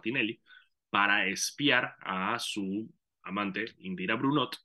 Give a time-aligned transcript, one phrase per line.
[0.00, 0.40] Martinelli
[0.88, 2.90] para espiar a su
[3.22, 4.56] amante, Indira Brunot,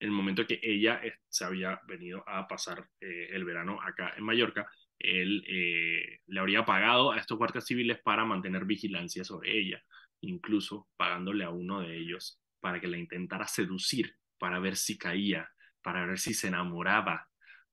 [0.00, 4.14] en el momento que ella eh, se había venido a pasar eh, el verano acá
[4.16, 4.66] en Mallorca.
[4.98, 9.82] Él eh, le habría pagado a estos guardias civiles para mantener vigilancia sobre ella,
[10.20, 15.50] incluso pagándole a uno de ellos para que la intentara seducir, para ver si caía,
[15.82, 17.28] para ver si se enamoraba,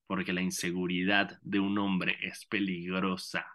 [0.05, 3.45] porque la inseguridad de un hombre es peligrosa.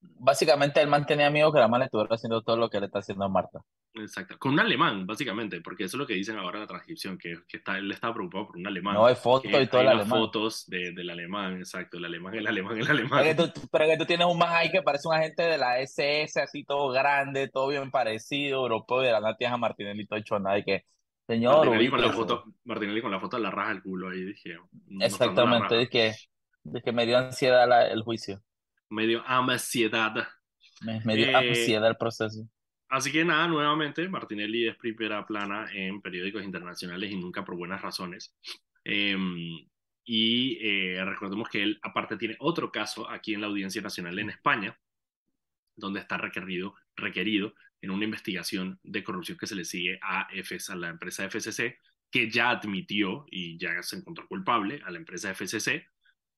[0.00, 3.24] Básicamente él mantenía amigo que la madre estuviera haciendo todo lo que le está haciendo
[3.24, 3.60] a Marta.
[3.94, 7.18] Exacto, con un alemán, básicamente, porque eso es lo que dicen ahora en la transcripción,
[7.18, 8.94] que, que está, él estaba preocupado por un alemán.
[8.94, 10.08] No, hay fotos y todo el alemán.
[10.08, 13.20] fotos de, del alemán, exacto, el alemán, el alemán, el alemán.
[13.22, 15.58] Pero que, tú, pero que tú tienes un más ahí que parece un agente de
[15.58, 19.58] la SS, así todo grande, todo bien parecido, europeo, y de la nada tienes a
[19.58, 20.84] Martinelli todo hecho nada, y que,
[21.26, 21.66] señor...
[21.66, 24.56] Martinelli con, la foto, Martinelli con la foto de la raja del culo ahí, dije...
[25.00, 28.40] Exactamente, es que me dio ansiedad la, el juicio.
[28.90, 30.28] Me dio ansiedad.
[30.82, 32.48] Me, me dio eh, ansiedad el proceso.
[32.90, 37.80] Así que nada, nuevamente, Martinelli es primera plana en periódicos internacionales y nunca por buenas
[37.80, 38.34] razones.
[38.82, 39.68] Em,
[40.04, 44.30] y eh, recordemos que él aparte tiene otro caso aquí en la Audiencia Nacional en
[44.30, 44.76] España,
[45.76, 50.72] donde está requerido, requerido en una investigación de corrupción que se le sigue a, FS,
[50.72, 51.78] a la empresa FCC,
[52.10, 55.86] que ya admitió y ya se encontró culpable a la empresa FCC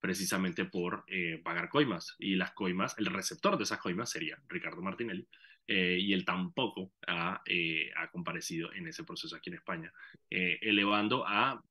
[0.03, 2.17] precisamente por eh, pagar coimas.
[2.19, 5.25] Y las coimas, el receptor de esas coimas sería Ricardo Martinelli,
[5.65, 9.93] eh, y él tampoco ha, eh, ha, comparecido en ese proceso aquí en España,
[10.29, 11.63] elevando a,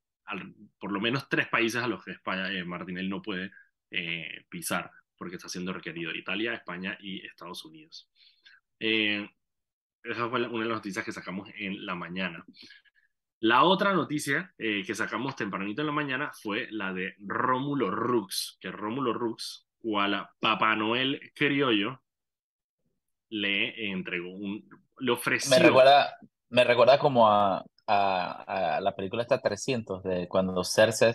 [0.78, 3.50] por lo menos tres países a los que España, Martinelli no puede
[4.48, 8.08] pisar porque está siendo requerido, Italia, España y Estados Unidos.
[8.78, 9.28] esa
[10.30, 12.42] fue una de las noticias que sacamos en la mañana.
[13.42, 18.70] La otra noticia que sacamos tempranito en la mañana fue la de Rómulo Rux, que
[18.70, 22.00] Rómulo Rux, cual Papá Noel criollo,
[23.30, 24.64] le entregó un,
[24.98, 25.56] le ofreció.
[25.56, 26.16] Me recuerda,
[26.50, 31.14] me recuerda como a, a, a la película esta 300 de cuando Cersei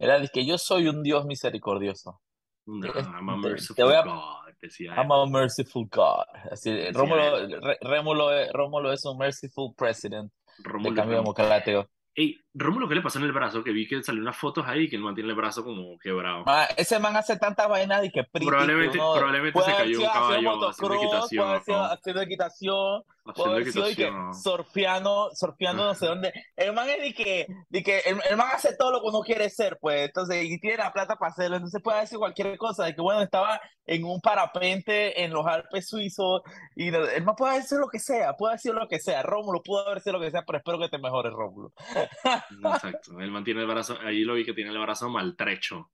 [0.00, 2.20] era el que yo soy un Dios misericordioso.
[2.66, 4.52] No, I'm a merciful God.
[4.60, 6.24] Decía I'm a merciful God.
[6.50, 7.46] Así, Rómulo,
[7.82, 10.32] Rómulo, Rómulo es un merciful president
[10.62, 11.88] Rómulo, de cambio democrático.
[12.14, 13.62] Ey, Rómulo, ¿qué le pasó en el brazo?
[13.62, 16.42] Que vi que salió unas fotos ahí que él mantiene el brazo como quebrado.
[16.46, 22.22] Ah, ese man hace tanta vaina y que Probablemente, probablemente se cayó un caballo haciendo
[22.22, 23.04] equitación.
[23.17, 23.84] Puede haciendo equitación.
[23.84, 24.34] Haciendo equitación.
[24.34, 26.32] surfeando, surfeando no sé dónde.
[26.56, 29.20] El man es de que, de que el, el, man hace todo lo que uno
[29.20, 30.06] quiere ser, pues.
[30.06, 31.56] Entonces, y tiene la plata para hacerlo.
[31.56, 32.84] Entonces puede decir cualquier cosa.
[32.84, 36.42] De que, bueno, estaba en un parapente en los Alpes suizos.
[36.76, 38.34] Y el man puede decir lo que sea.
[38.34, 39.22] Puede decir lo que sea.
[39.22, 41.72] Rómulo pudo haber sido lo que sea, pero espero que te mejores, Rómulo.
[41.94, 43.20] Exacto.
[43.20, 45.90] Él mantiene el brazo, ahí lo vi que tiene el brazo maltrecho.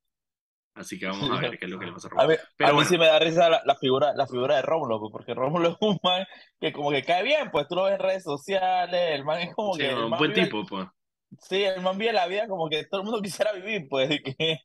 [0.74, 2.26] Así que vamos a ver qué es lo que le pasa a Rómulo.
[2.26, 4.62] A mí, Pero a mí sí me da risa la, la, figura, la figura de
[4.62, 6.26] Rómulo, pues, porque Rómulo es un man
[6.60, 9.54] que como que cae bien, pues tú lo ves en redes sociales, el man es
[9.54, 9.94] como sí, que...
[9.94, 10.88] un buen vive, tipo, pues.
[11.40, 14.20] Sí, el man vive la vida como que todo el mundo quisiera vivir, pues.
[14.20, 14.58] Que...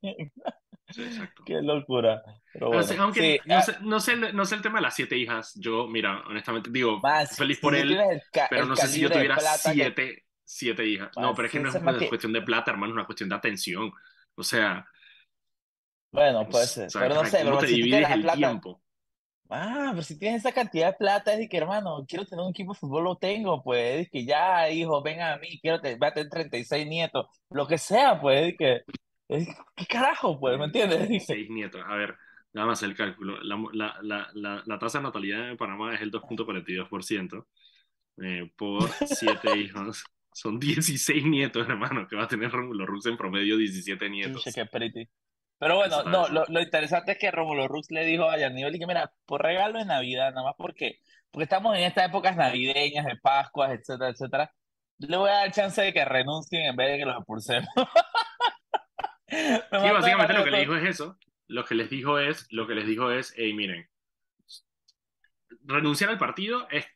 [0.89, 1.43] Sí, exacto.
[1.45, 2.23] Qué locura.
[2.51, 4.83] Pero bueno, Pero, aunque sí, no, ah, sé, no, sé, no sé el tema de
[4.83, 8.75] las siete hijas, yo, mira, honestamente, digo, man, feliz si por él, el pero no
[8.75, 11.11] sé si yo tuviera plata que- siete, siete hijas.
[11.15, 13.05] Man, No, pero es que no es una que- cuestión de plata, hermano, es una
[13.05, 13.91] cuestión de atención.
[14.33, 14.87] O sea,
[16.11, 16.87] Bueno, puede ser.
[16.87, 18.37] o sea, pero no sé, ¿cómo pero te si divides tienes la el plata.
[18.37, 18.81] tiempo?
[19.51, 22.51] Ah, pero si tienes esa cantidad de plata, es de que, hermano, quiero tener un
[22.51, 25.95] equipo de fútbol, lo tengo, pues, es que ya, hijo, venga a mí, quiero te,
[25.95, 28.81] voy a tener 36 nietos, lo que sea, pues, es que,
[29.27, 30.99] es, ¿qué carajo, pues, ¿me entiendes?
[31.01, 31.81] Es que- Seis nietos.
[31.87, 32.15] A ver,
[32.53, 33.41] nada más el cálculo.
[33.41, 37.45] La, la, la, la, la tasa de natalidad en Panamá es el 2.42%.
[38.21, 40.03] Eh, por siete hijos.
[40.31, 44.43] Son 16 nietos, hermano, que va a tener Rómulo Rux en promedio 17 nietos.
[44.43, 45.09] Chucha, qué pretty.
[45.59, 48.87] Pero bueno, no, lo, lo interesante es que Romulo Rux le dijo a Yarnivel que
[48.87, 50.99] mira, por regalo de Navidad, nada más porque,
[51.29, 54.53] porque estamos en estas épocas navideñas, de Pascuas, etcétera, etcétera,
[54.99, 57.69] le voy a dar chance de que renuncien en vez de que los expulsemos.
[59.31, 61.15] Sí, básicamente lo que le dijo es eso.
[61.45, 63.87] Lo que les dijo es, lo que les dijo es, hey, miren,
[65.63, 66.87] renunciar al partido es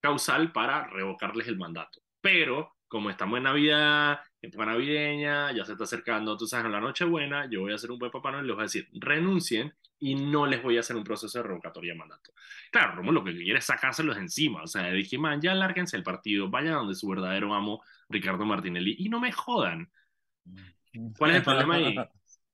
[0.00, 2.00] causal para revocarles el mandato.
[2.22, 6.80] Pero como estamos en Navidad, época navideña, ya se está acercando, tú sabes, en la
[6.80, 10.14] Nochebuena, yo voy a hacer un buen papá Noel les voy a decir, renuncien y
[10.14, 12.32] no les voy a hacer un proceso de revocatoria de mandato.
[12.70, 14.62] Claro, Romo lo que quiere es sacárselos encima.
[14.62, 18.96] O sea, dije, man, ya lárguense el partido, vayan donde su verdadero amo, Ricardo Martinelli,
[18.98, 19.90] y no me jodan.
[21.18, 21.94] ¿Cuál es el problema ahí?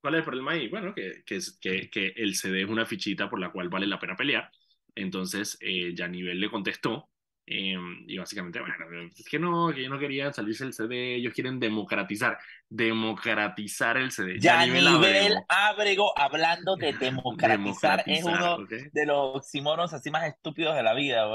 [0.01, 0.69] ¿Cuál es el problema ahí?
[0.69, 3.99] Bueno, que, que, que, que el CD es una fichita por la cual vale la
[3.99, 4.51] pena pelear.
[4.95, 7.09] Entonces, eh, Yanivel le contestó
[7.55, 11.35] Em, y básicamente, bueno, es que no, que ellos no querían salirse del CD, ellos
[11.35, 14.41] quieren democratizar, democratizar el CD.
[14.41, 16.19] Ya, nivel, Abrego.
[16.19, 21.27] hablando de democratizar, es uno de los oxímoros así más estúpidos de la vida,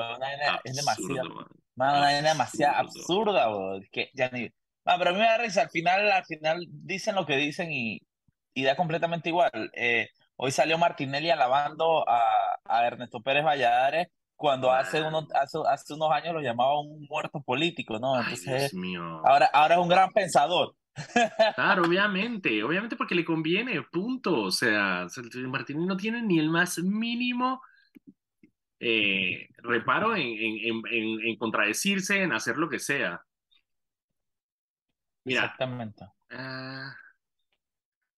[0.63, 3.47] es demasiado, una demasiado absurda,
[3.91, 4.49] que ya ni...
[4.83, 8.01] pero a mí me da risa, al final, al final dicen lo que dicen y,
[8.55, 9.69] y da completamente igual.
[9.73, 15.93] Eh, hoy salió Martinelli alabando a, a Ernesto Pérez Valladares cuando hace, unos, hace, hace,
[15.95, 18.19] unos años lo llamaba un muerto político, ¿no?
[18.19, 18.71] Entonces,
[19.25, 20.75] Ahora, ahora es un gran pensador.
[21.55, 24.43] Claro, obviamente, obviamente porque le conviene, punto.
[24.43, 25.07] O sea,
[25.47, 27.61] Martín no tiene ni el más mínimo
[28.79, 33.21] eh, reparo en, en, en, en, contradecirse, en hacer lo que sea.
[35.23, 36.05] Mira, Exactamente.
[36.31, 36.89] Uh,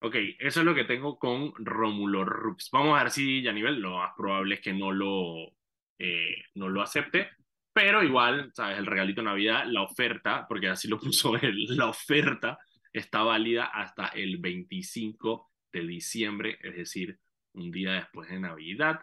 [0.05, 2.69] ok, eso es lo que tengo con Rómulo Rux.
[2.71, 5.53] Vamos a ver si ya nivel lo más probable es que no lo,
[5.99, 7.29] eh, no lo acepte,
[7.73, 8.77] pero igual, ¿sabes?
[8.77, 12.57] El regalito de Navidad, la oferta, porque así lo puso él, la oferta
[12.91, 17.19] está válida hasta el 25 de diciembre, es decir,
[17.53, 18.99] un día después de Navidad.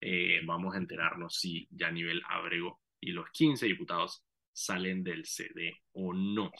[0.00, 5.74] Eh, vamos a enterarnos si ya nivel Abrego y los 15 diputados salen del CD
[5.92, 6.50] o no.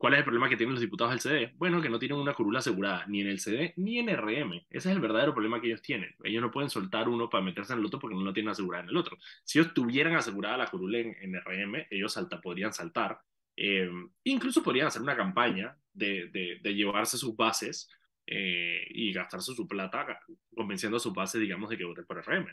[0.00, 1.52] ¿Cuál es el problema que tienen los diputados del CD?
[1.58, 4.64] Bueno, que no tienen una curula asegurada ni en el CD ni en RM.
[4.70, 6.14] Ese es el verdadero problema que ellos tienen.
[6.24, 8.84] Ellos no pueden soltar uno para meterse en el otro porque no lo tienen asegurada
[8.84, 9.18] en el otro.
[9.44, 13.20] Si ellos tuvieran asegurada la curula en, RM, ellos salta, podrían saltar.
[13.54, 13.90] Eh,
[14.24, 16.30] incluso podrían hacer una campaña de,
[16.62, 17.90] de, llevarse sus bases
[18.26, 20.18] eh, y gastarse su plata
[20.56, 22.46] convenciendo a sus bases, digamos, de que voten por RM.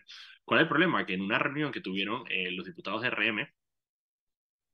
[0.43, 1.05] ¿Cuál es el problema?
[1.05, 3.47] Que en una reunión que tuvieron eh, los diputados de RM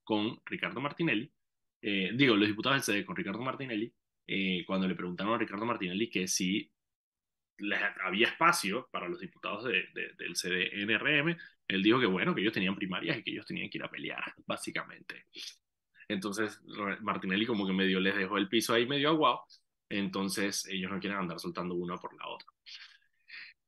[0.03, 1.31] con Ricardo Martinelli,
[1.85, 3.93] eh, digo, los diputados del CD con Ricardo Martinelli,
[4.25, 6.71] eh, cuando le preguntaron a Ricardo Martinelli que si
[8.05, 9.83] había espacio para los diputados de,
[10.17, 11.37] del CDNRM,
[11.67, 13.91] él dijo que bueno, que ellos tenían primarias y que ellos tenían que ir a
[13.91, 15.25] pelear, básicamente.
[16.07, 16.61] Entonces,
[17.01, 19.43] Martinelli como que medio les dejó el piso ahí medio aguado,
[19.89, 22.47] entonces ellos no quieren andar soltando una por la otra.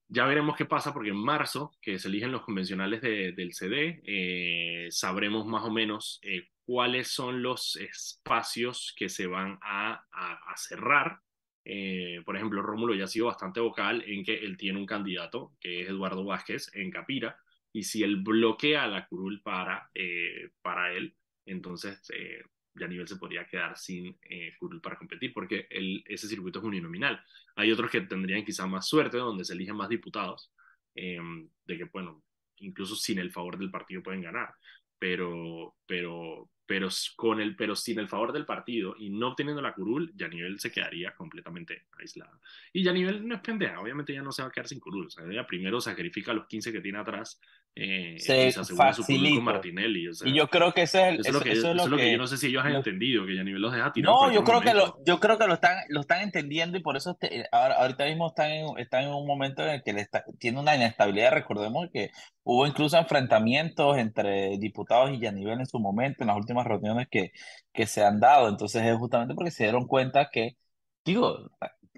[0.08, 4.88] Ya veremos qué pasa porque en marzo, que se eligen los convencionales del CD, eh,
[4.90, 6.22] sabremos más o menos
[6.66, 11.20] cuáles son los espacios que se van a, a, cerrar.
[11.64, 15.54] Eh, por ejemplo, Rómulo ya ha sido bastante vocal en que él tiene un candidato,
[15.60, 17.38] que es Eduardo Vázquez, en Capira,
[17.72, 21.16] y si él bloquea la curul para, eh, para él,
[21.46, 22.42] entonces eh,
[22.88, 25.68] nivel se podría quedar sin eh, curul para competir, porque
[26.06, 27.24] ese circuito es uninominal.
[27.56, 30.52] Hay otros que tendrían quizá más suerte, donde se eligen más diputados,
[30.96, 32.24] em, de que, bueno,
[32.58, 34.54] incluso sin el favor del partido pueden ganar,
[35.00, 39.74] pero, pero, pero, con el, pero sin el favor del partido y no obteniendo la
[39.74, 42.40] curul, Yanivel se quedaría completamente aislado.
[42.74, 45.08] Y Yanivel no es pendeja, obviamente ya no se va a quedar sin curul.
[45.08, 47.40] O sea, primero sacrifica los 15 que tiene atrás
[47.78, 50.10] eh, se, y se asegura su curul con Martinelli.
[50.24, 52.10] y yo creo que ese es el, eso, es lo que, eso es lo que,
[52.14, 54.14] yo no sé si ellos han entendido, que Yanivel los deja tirar.
[54.14, 56.96] No, yo creo, que lo, yo creo que lo están, lo están entendiendo y por
[56.96, 57.18] eso
[57.52, 60.58] ahora, ahorita mismo están en, están en un momento en el que le está, tiene
[60.62, 61.34] una inestabilidad.
[61.34, 62.12] Recordemos que
[62.44, 67.34] hubo incluso enfrentamientos entre diputados y Yanivel en su momento, en las últimas reuniones que,
[67.74, 68.48] que se han dado.
[68.48, 70.56] Entonces es justamente porque se dieron cuenta que,
[71.04, 71.50] digo,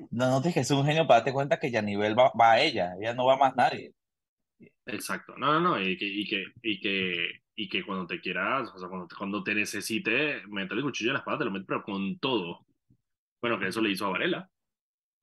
[0.10, 2.62] no, no que es un genio para darte cuenta que ya nivel va, va a
[2.62, 3.94] ella, ella no va más nadie.
[4.86, 8.72] Exacto, no, no, no, y que, y que, y que, y que cuando te quieras,
[8.74, 11.52] o sea, cuando te, cuando te necesite, meterle el cuchillo en la espada, te lo
[11.52, 12.66] metes, pero con todo.
[13.42, 14.50] Bueno, que eso le hizo a Varela.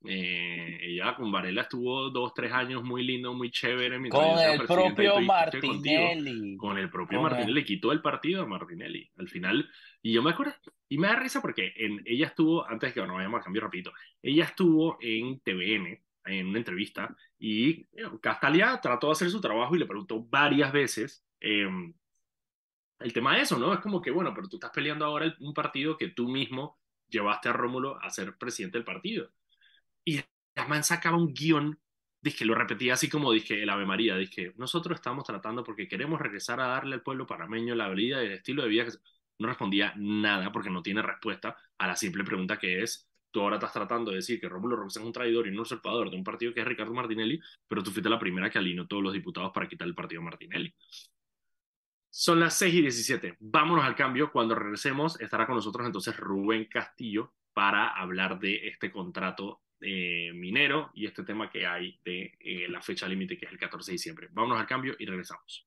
[0.07, 3.97] Eh, ella con Varela estuvo dos, tres años muy lindo, muy chévere.
[4.11, 6.57] Con el propio Martinelli.
[6.57, 7.55] Con el propio Martinelli.
[7.55, 9.11] Le quitó el partido a Martinelli.
[9.17, 9.69] Al final,
[10.03, 10.55] y yo me acuerdo,
[10.89, 13.93] y me da risa porque en, ella estuvo, antes que nos vayamos a cambiar rapidito,
[14.23, 19.77] ella estuvo en TVN, en una entrevista, y eh, Castalia trató de hacer su trabajo
[19.77, 21.95] y le preguntó varias veces em,
[23.01, 23.73] el tema de eso, ¿no?
[23.75, 26.79] Es como que, bueno, pero tú estás peleando ahora un partido que tú mismo
[27.09, 29.31] llevaste a Rómulo a ser presidente del partido
[30.05, 30.21] y
[30.55, 31.79] la man sacaba un guion,
[32.21, 36.21] dije, lo repetía así como dije el Ave María, dije, nosotros estamos tratando porque queremos
[36.21, 38.93] regresar a darle al pueblo panameño la vida y el estilo de vida que
[39.39, 43.57] no respondía nada porque no tiene respuesta a la simple pregunta que es, tú ahora
[43.57, 46.23] estás tratando de decir que Rómulo Rojas es un traidor y un usurpador de un
[46.23, 49.51] partido que es Ricardo Martinelli, pero tú fuiste la primera que alineó todos los diputados
[49.53, 50.73] para quitar el partido Martinelli.
[52.11, 53.37] Son las 6 y 17.
[53.41, 54.31] Vámonos al cambio.
[54.31, 60.93] Cuando regresemos, estará con nosotros entonces Rubén Castillo para hablar de este contrato eh, minero
[60.95, 63.95] y este tema que hay de eh, la fecha límite que es el 14 de
[63.95, 64.29] diciembre.
[64.31, 65.67] Vámonos al cambio y regresamos.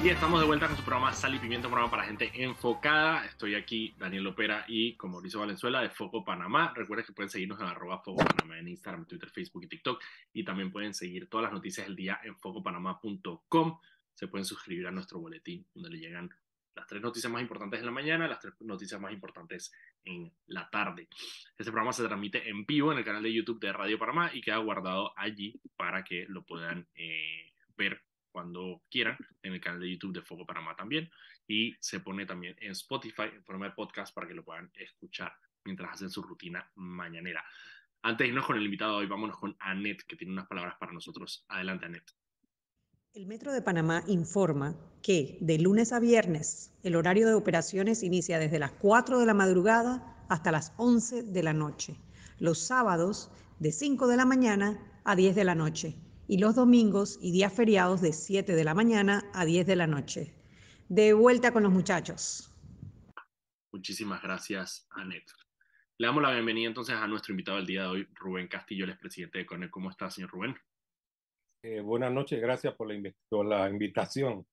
[0.00, 3.26] Y estamos de vuelta con su programa Sal y Pimiento, programa para gente enfocada.
[3.26, 6.72] Estoy aquí, Daniel Lopera y con Mauricio Valenzuela de Foco Panamá.
[6.72, 10.00] Recuerden que pueden seguirnos en arroba Foco Panamá en Instagram, Twitter, Facebook y TikTok.
[10.32, 13.80] Y también pueden seguir todas las noticias del día en focopanamá.com.
[14.14, 16.30] Se pueden suscribir a nuestro boletín donde le llegan
[16.76, 19.72] las tres noticias más importantes en la mañana, las tres noticias más importantes
[20.04, 21.08] en la tarde.
[21.58, 24.42] Este programa se transmite en vivo en el canal de YouTube de Radio Panamá y
[24.42, 28.07] queda guardado allí para que lo puedan eh, ver
[28.38, 31.10] cuando quieran en el canal de YouTube de Foco Panamá también
[31.48, 35.32] y se pone también en Spotify en forma de podcast para que lo puedan escuchar
[35.64, 37.44] mientras hacen su rutina mañanera.
[38.00, 40.92] Antes de irnos con el invitado hoy, vámonos con Anet, que tiene unas palabras para
[40.92, 41.46] nosotros.
[41.48, 42.04] Adelante, Anet.
[43.12, 48.38] El Metro de Panamá informa que de lunes a viernes el horario de operaciones inicia
[48.38, 51.96] desde las 4 de la madrugada hasta las 11 de la noche.
[52.38, 55.96] Los sábados de 5 de la mañana a 10 de la noche
[56.28, 59.86] y los domingos y días feriados de 7 de la mañana a 10 de la
[59.86, 60.34] noche.
[60.88, 62.54] De vuelta con los muchachos.
[63.72, 65.24] Muchísimas gracias, Anet.
[65.96, 68.96] Le damos la bienvenida entonces a nuestro invitado del día de hoy, Rubén Castillo, el
[68.98, 69.70] presidente de CONEC.
[69.70, 70.54] ¿Cómo está, señor Rubén?
[71.62, 74.46] Eh, buenas noches, gracias por la, por la, invitación.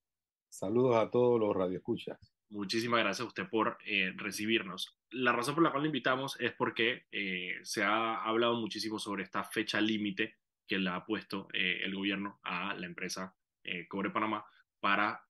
[0.50, 2.34] Saludos a todos los radioescuchas.
[2.50, 4.98] Muchísimas gracias a usted por eh, recibirnos.
[5.12, 9.24] La razón por la cual lo invitamos es porque eh, se ha hablado muchísimo sobre
[9.24, 14.10] esta fecha límite que le ha puesto eh, el gobierno a la empresa eh, Cobre
[14.10, 14.46] Panamá
[14.80, 15.24] para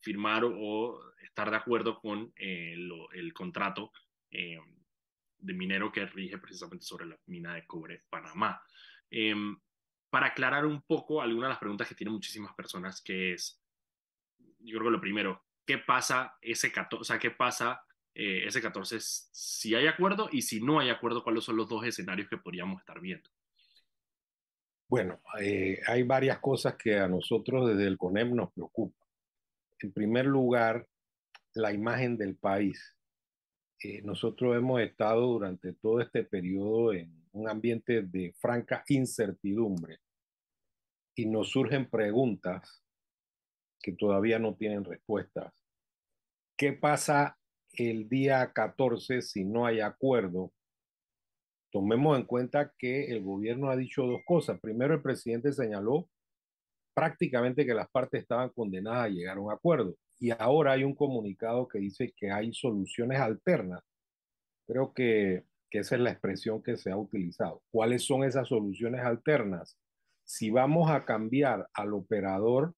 [0.00, 2.76] firmar o, estar de acuerdo con eh,
[3.12, 3.92] el contrato
[4.30, 8.62] de minero que rige precisamente sobre la mina de Cobre Panamá.
[9.10, 9.58] Em,
[10.10, 13.62] para aclarar un poco algunas de las preguntas que tienen muchísimas personas, que es,
[14.58, 17.00] yo creo que lo primero, ¿qué pasa ese 14?
[17.00, 17.82] O sea, ¿qué pasa
[18.14, 22.28] ese 14 si hay acuerdo y si no hay acuerdo, cuáles son los dos escenarios
[22.28, 23.30] que podríamos estar viendo?
[24.92, 29.08] Bueno, eh, hay varias cosas que a nosotros desde el CONEM nos preocupan.
[29.78, 30.86] En primer lugar,
[31.54, 32.94] la imagen del país.
[33.82, 40.00] Eh, nosotros hemos estado durante todo este periodo en un ambiente de franca incertidumbre
[41.14, 42.84] y nos surgen preguntas
[43.80, 45.54] que todavía no tienen respuestas.
[46.54, 47.38] ¿Qué pasa
[47.72, 50.52] el día 14 si no hay acuerdo
[51.72, 54.60] tomemos en cuenta que el gobierno ha dicho dos cosas.
[54.60, 56.08] Primero, el presidente señaló
[56.94, 59.96] prácticamente que las partes estaban condenadas a llegar a un acuerdo.
[60.20, 63.82] Y ahora hay un comunicado que dice que hay soluciones alternas.
[64.66, 67.62] Creo que, que esa es la expresión que se ha utilizado.
[67.70, 69.78] ¿Cuáles son esas soluciones alternas?
[70.24, 72.74] Si vamos a cambiar al operador,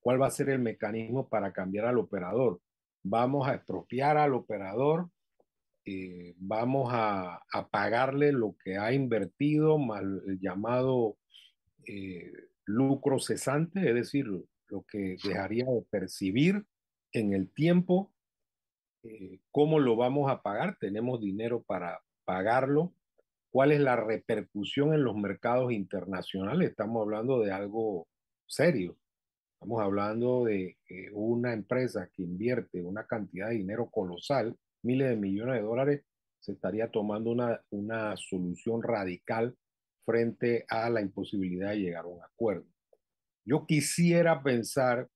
[0.00, 2.60] ¿cuál va a ser el mecanismo para cambiar al operador?
[3.02, 5.10] ¿Vamos a expropiar al operador?
[5.86, 11.16] Eh, vamos a, pagarle lo que ha invertido, mal el llamado
[11.86, 12.32] eh,
[12.64, 16.64] lucro cesante, es decir, lo que dejaría de percibir
[17.12, 18.12] en el tiempo.
[19.02, 20.76] Eh, ¿Cómo lo vamos a pagar?
[20.78, 22.92] ¿Tenemos dinero para pagarlo?
[23.50, 26.70] ¿Cuál es la repercusión en los mercados internacionales?
[26.70, 28.06] Estamos hablando de algo
[28.46, 28.96] serio.
[29.54, 30.76] Estamos hablando de
[31.12, 36.04] una empresa que invierte una cantidad de dinero colosal miles de millones de dólares,
[36.40, 39.56] se estaría tomando una, una solución radical
[40.04, 42.66] frente a la imposibilidad de llegar a un acuerdo.
[43.44, 45.08] Yo quisiera pensar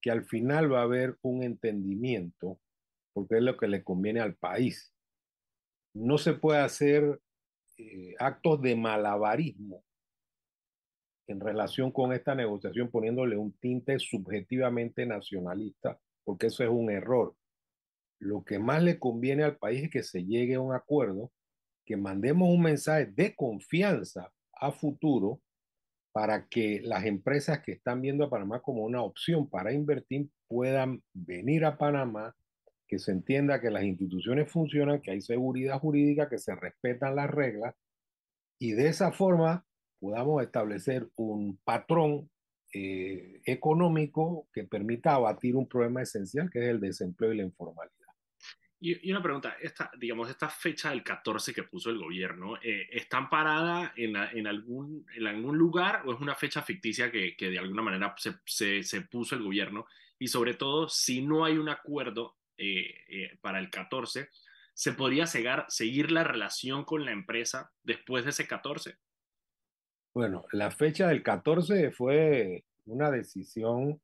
[0.00, 2.60] que al final va a haber un entendimiento,
[3.12, 4.92] porque es lo que le conviene al país.
[5.94, 7.20] No se puede hacer
[7.78, 9.84] eh, actos de malabarismo
[11.28, 17.34] en relación con esta negociación poniéndole un tinte subjetivamente nacionalista, porque eso es un error
[18.18, 21.32] lo que más le conviene al país es que se llegue a un acuerdo,
[21.84, 25.40] que mandemos un mensaje de confianza a futuro
[26.12, 31.02] para que las empresas que están viendo a Panamá como una opción para invertir puedan
[31.12, 32.34] venir a Panamá,
[32.88, 37.30] que se entienda que las instituciones funcionan, que hay seguridad jurídica, que se respetan las
[37.30, 37.74] reglas
[38.58, 39.64] y de esa forma
[40.00, 42.30] podamos establecer un patrón
[42.72, 47.95] eh, económico que permita abatir un problema esencial que es el desempleo y la informalidad.
[48.86, 53.16] Y, una pregunta, esta, digamos, esta fecha del 14 que puso el gobierno, eh, ¿está
[53.16, 54.16] amparada en,
[54.46, 55.04] algún,
[55.58, 58.14] lugar o es una fecha ficticia que, de alguna manera
[58.44, 59.86] se, puso el gobierno?
[60.20, 64.28] Y sobre todo, si no hay un acuerdo eh, eh, para el 14,
[64.72, 68.98] ¿se podría seguir la relación con la empresa después de ese 14?
[70.14, 74.00] Bueno, la fecha del 14 fue una decisión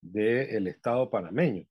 [0.00, 1.66] del Estado panameño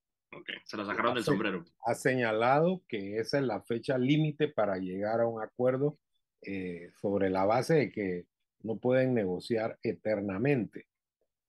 [0.63, 1.65] se la sacaron del sombrero.
[1.85, 5.97] Ha señalado que esa es la fecha límite para llegar a un acuerdo
[6.41, 8.25] eh, sobre la base de que
[8.61, 10.87] no pueden negociar eternamente.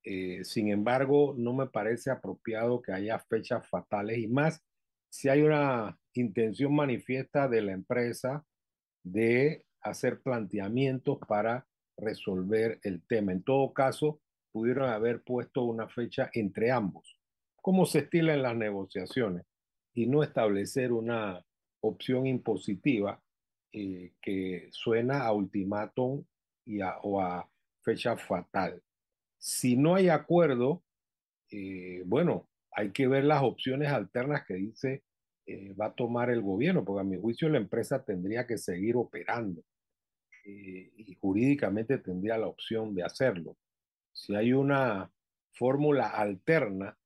[0.04, 4.62] Eh, sin embargo, no me parece apropiado que haya fechas fatales y más
[5.08, 8.44] si hay una intención manifiesta de la empresa
[9.02, 11.66] de hacer planteamientos para
[11.96, 13.32] resolver el tema.
[13.32, 14.20] En todo caso,
[14.52, 17.15] pudieron haber puesto una fecha entre ambos,
[17.66, 19.44] como se estila en las negociaciones,
[19.92, 21.44] y no establecer una
[21.80, 23.20] opción impositiva
[23.72, 26.24] eh, que suena a ultimátum
[26.64, 27.50] y o a
[27.82, 28.80] fecha fatal.
[29.36, 30.84] Si no hay acuerdo,
[31.50, 35.02] eh, bueno, hay que ver las opciones alternas que dice
[35.44, 38.94] eh, va a tomar el gobierno, porque a mi juicio la empresa tendría que seguir
[38.94, 39.64] operando
[40.44, 43.56] eh, y jurídicamente tendría la opción de hacerlo.
[44.12, 45.10] Si hay una
[45.50, 46.96] fórmula alterna,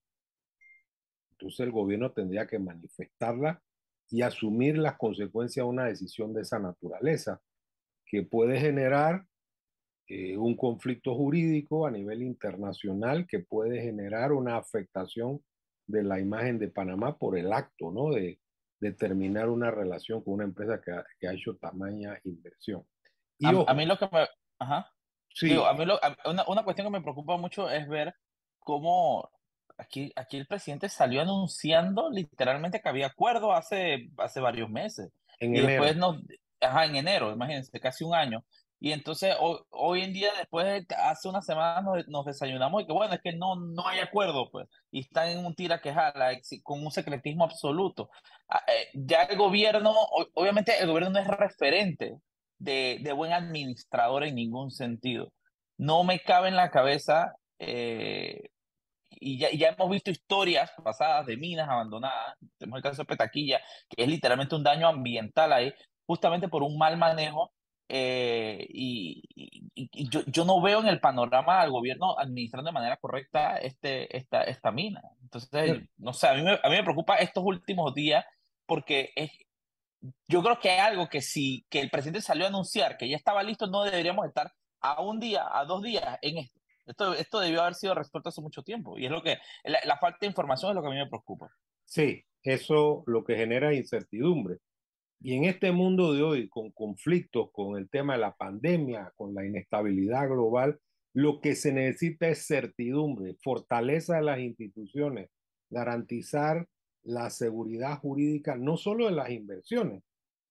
[1.41, 3.63] entonces el gobierno tendría que manifestarla
[4.11, 7.41] y asumir las consecuencias de una decisión de esa naturaleza,
[8.05, 9.25] que puede generar
[10.09, 15.41] eh, un conflicto jurídico a nivel internacional que puede generar una afectación
[15.87, 18.11] de la imagen de Panamá por el acto, ¿no?
[18.11, 18.39] De,
[18.81, 22.85] de terminar una relación con una empresa que ha, que ha hecho tamaña inversión.
[23.39, 24.27] Y a, mí lo que me...
[24.59, 24.93] Ajá.
[25.33, 25.53] Sí.
[25.53, 28.13] a mí lo, una, una cuestión que me preocupa mucho es ver
[28.59, 29.31] cómo
[29.81, 35.11] aquí, aquí el presidente salió anunciando literalmente que había acuerdo hace, hace varios meses.
[35.39, 36.19] En y después nos,
[36.61, 38.45] ajá, en enero, imagínense, casi un año.
[38.83, 43.21] Y entonces hoy, en día, después, hace una semana nos, desayunamos y que bueno, es
[43.21, 46.33] que no, no hay acuerdo, pues, y están en un tira que jala,
[46.63, 48.09] con un secretismo absoluto.
[48.49, 49.95] Ah, eh, ya el gobierno,
[50.33, 52.17] obviamente el gobierno no es referente
[52.59, 55.31] de, de buen administrador en ningún sentido.
[55.77, 58.50] No me cabe en la cabeza, eh,
[59.21, 63.61] y ya, ya hemos visto historias pasadas de minas abandonadas, tenemos el caso de Petaquilla,
[63.89, 65.73] que es literalmente un daño ambiental ahí,
[66.07, 67.53] justamente por un mal manejo
[67.93, 69.23] eh, y,
[70.09, 74.45] yo, yo, no veo en el panorama al gobierno administrando de manera correcta este, esta,
[74.45, 75.03] esta mina.
[75.23, 78.25] Entonces, no sé, a mí, me, a mí me preocupa estos últimos días
[78.65, 79.33] porque es,
[80.29, 83.17] yo creo que hay algo que si que el presidente salió a anunciar que ya
[83.17, 86.60] estaba listo, no deberíamos estar a un día, a dos días en esto.
[86.87, 89.97] Esto, esto debió haber sido resuelto hace mucho tiempo y es lo que la, la
[89.99, 91.51] falta de información es lo que a mí me preocupa.
[91.85, 94.59] Sí, eso lo que genera incertidumbre.
[95.23, 99.35] Y en este mundo de hoy, con conflictos, con el tema de la pandemia, con
[99.35, 100.81] la inestabilidad global,
[101.13, 105.29] lo que se necesita es certidumbre, fortaleza de las instituciones,
[105.69, 106.67] garantizar
[107.03, 110.03] la seguridad jurídica, no solo de las inversiones,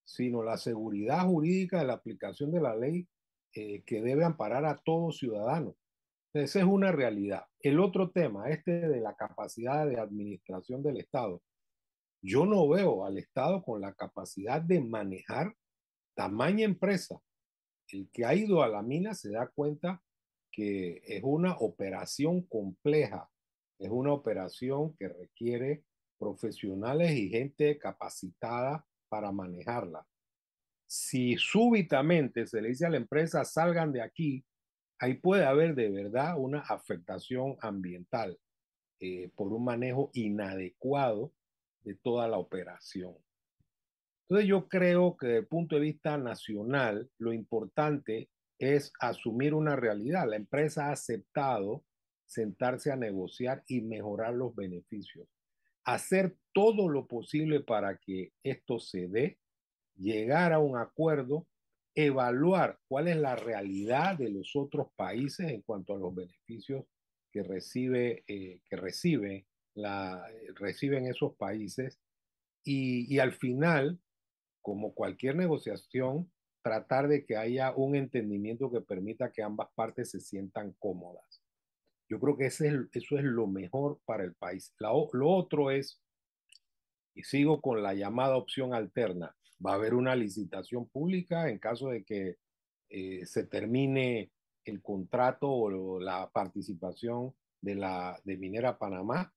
[0.03, 3.07] sino la seguridad jurídica de la aplicación de la ley
[3.53, 5.75] eh, que debe amparar a todo ciudadano.
[6.33, 7.45] Esa es una realidad.
[7.59, 11.41] El otro tema, este de la capacidad de administración del Estado,
[12.21, 15.55] yo no veo al Estado con la capacidad de manejar
[16.15, 17.19] tamaña empresa.
[17.91, 20.03] El que ha ido a la mina se da cuenta
[20.51, 23.27] que es una operación compleja,
[23.79, 25.83] es una operación que requiere
[26.19, 30.05] profesionales y gente capacitada para manejarla.
[30.85, 34.45] Si súbitamente se le dice a la empresa salgan de aquí,
[34.99, 38.37] ahí puede haber de verdad una afectación ambiental
[38.99, 41.33] eh, por un manejo inadecuado
[41.81, 43.15] de toda la operación.
[44.23, 49.75] Entonces yo creo que desde el punto de vista nacional, lo importante es asumir una
[49.75, 50.29] realidad.
[50.29, 51.83] La empresa ha aceptado
[52.27, 55.27] sentarse a negociar y mejorar los beneficios.
[55.83, 59.39] Hacer todo lo posible para que esto se dé,
[59.95, 61.47] llegar a un acuerdo,
[61.95, 66.85] evaluar cuál es la realidad de los otros países en cuanto a los beneficios
[67.31, 70.25] que recibe, eh, que recibe la
[70.55, 71.99] reciben esos países
[72.63, 73.99] y, y al final,
[74.61, 80.19] como cualquier negociación, tratar de que haya un entendimiento que permita que ambas partes se
[80.19, 81.41] sientan cómodas.
[82.09, 84.73] Yo creo que ese es, eso es lo mejor para el país.
[84.79, 86.01] lo otro es,
[87.13, 91.89] y sigo con la llamada opción alterna, va a haber una licitación pública en caso
[91.89, 92.37] de que
[92.89, 94.31] eh, se termine
[94.65, 99.33] el contrato o la participación de la de Minera Panamá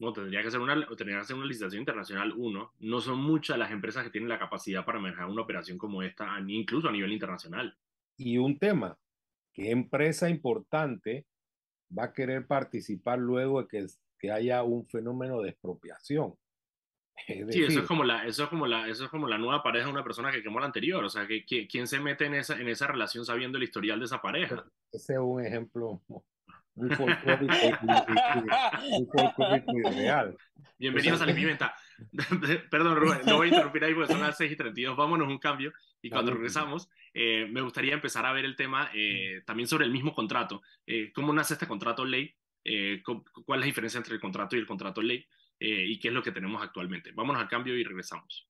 [0.00, 2.72] no, tendría que ser una, tendría que ser una licitación internacional, uno.
[2.78, 6.40] No son muchas las empresas que tienen la capacidad para manejar una operación como esta,
[6.48, 7.76] incluso a nivel internacional.
[8.16, 8.98] Y un tema,
[9.52, 11.26] ¿qué empresa importante
[11.96, 13.86] va a querer participar luego de que,
[14.18, 16.34] que haya un fenómeno de expropiación?
[17.26, 19.86] Sí, eso es como la, eso es como la, eso es como la nueva pareja
[19.86, 21.04] de una persona que quemó la anterior.
[21.04, 24.06] O sea, que, ¿quién se mete en esa, en esa relación sabiendo el historial de
[24.06, 24.64] esa pareja?
[24.92, 26.00] Ese es un ejemplo
[26.74, 26.88] muy
[29.82, 30.36] real.
[30.78, 31.74] Bienvenidos a la pimienta.
[32.70, 34.96] Perdón, Rubén, no voy a interrumpir ahí porque son las 6 y 32.
[34.96, 39.42] Vámonos un cambio Y cuando regresamos, eh, me gustaría empezar a ver el tema eh,
[39.44, 40.62] también sobre el mismo contrato.
[40.86, 42.34] Eh, ¿Cómo nace este contrato ley?
[43.04, 45.26] ¿Cuál es la diferencia entre el contrato y el contrato ley?
[45.62, 47.12] ¿Y qué es lo que tenemos actualmente?
[47.12, 48.48] Vámonos al cambio y regresamos.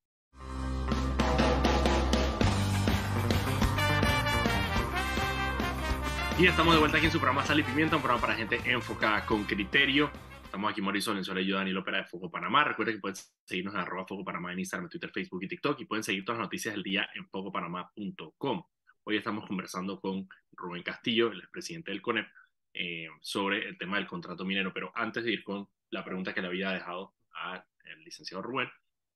[6.39, 8.61] Y estamos de vuelta aquí en su programa Sal y Pimienta, un programa para gente
[8.65, 10.11] enfocada con criterio.
[10.43, 12.65] Estamos aquí Mauricio Valenzuela y yo, Daniel Ópera de Foco Panamá.
[12.65, 15.85] Recuerden que pueden seguirnos en arroba Foco Panamá en Instagram, Twitter, Facebook y TikTok y
[15.85, 18.63] pueden seguir todas las noticias del día en focopanamá.com.
[19.05, 22.29] Hoy estamos conversando con Rubén Castillo, el presidente del CONEP,
[22.73, 24.73] eh, sobre el tema del contrato minero.
[24.73, 27.65] Pero antes de ir con la pregunta que le había dejado al
[28.05, 28.69] licenciado Rubén,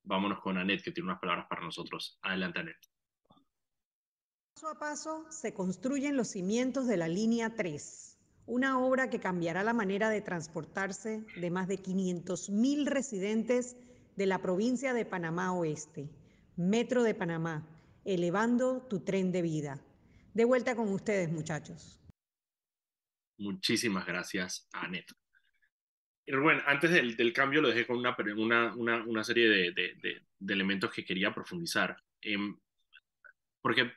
[0.03, 2.19] vámonos con Anet, que tiene unas palabras para nosotros.
[2.23, 2.77] Adelante, Anet.
[4.55, 9.65] Paso a paso se construyen los cimientos de la línea 3, una obra que cambiará
[9.65, 13.77] la manera de transportarse de más de 500.000 residentes
[14.17, 16.09] de la provincia de Panamá Oeste,
[16.57, 17.67] Metro de Panamá,
[18.05, 19.81] elevando tu tren de vida.
[20.35, 22.01] De vuelta con ustedes, muchachos.
[23.39, 25.07] Muchísimas gracias, Anet.
[26.27, 28.17] Bueno, antes del, cambio lo dejé con una,
[28.75, 31.97] una, una, serie de, de, elementos que quería profundizar.
[32.23, 32.57] Em,
[33.61, 33.93] porque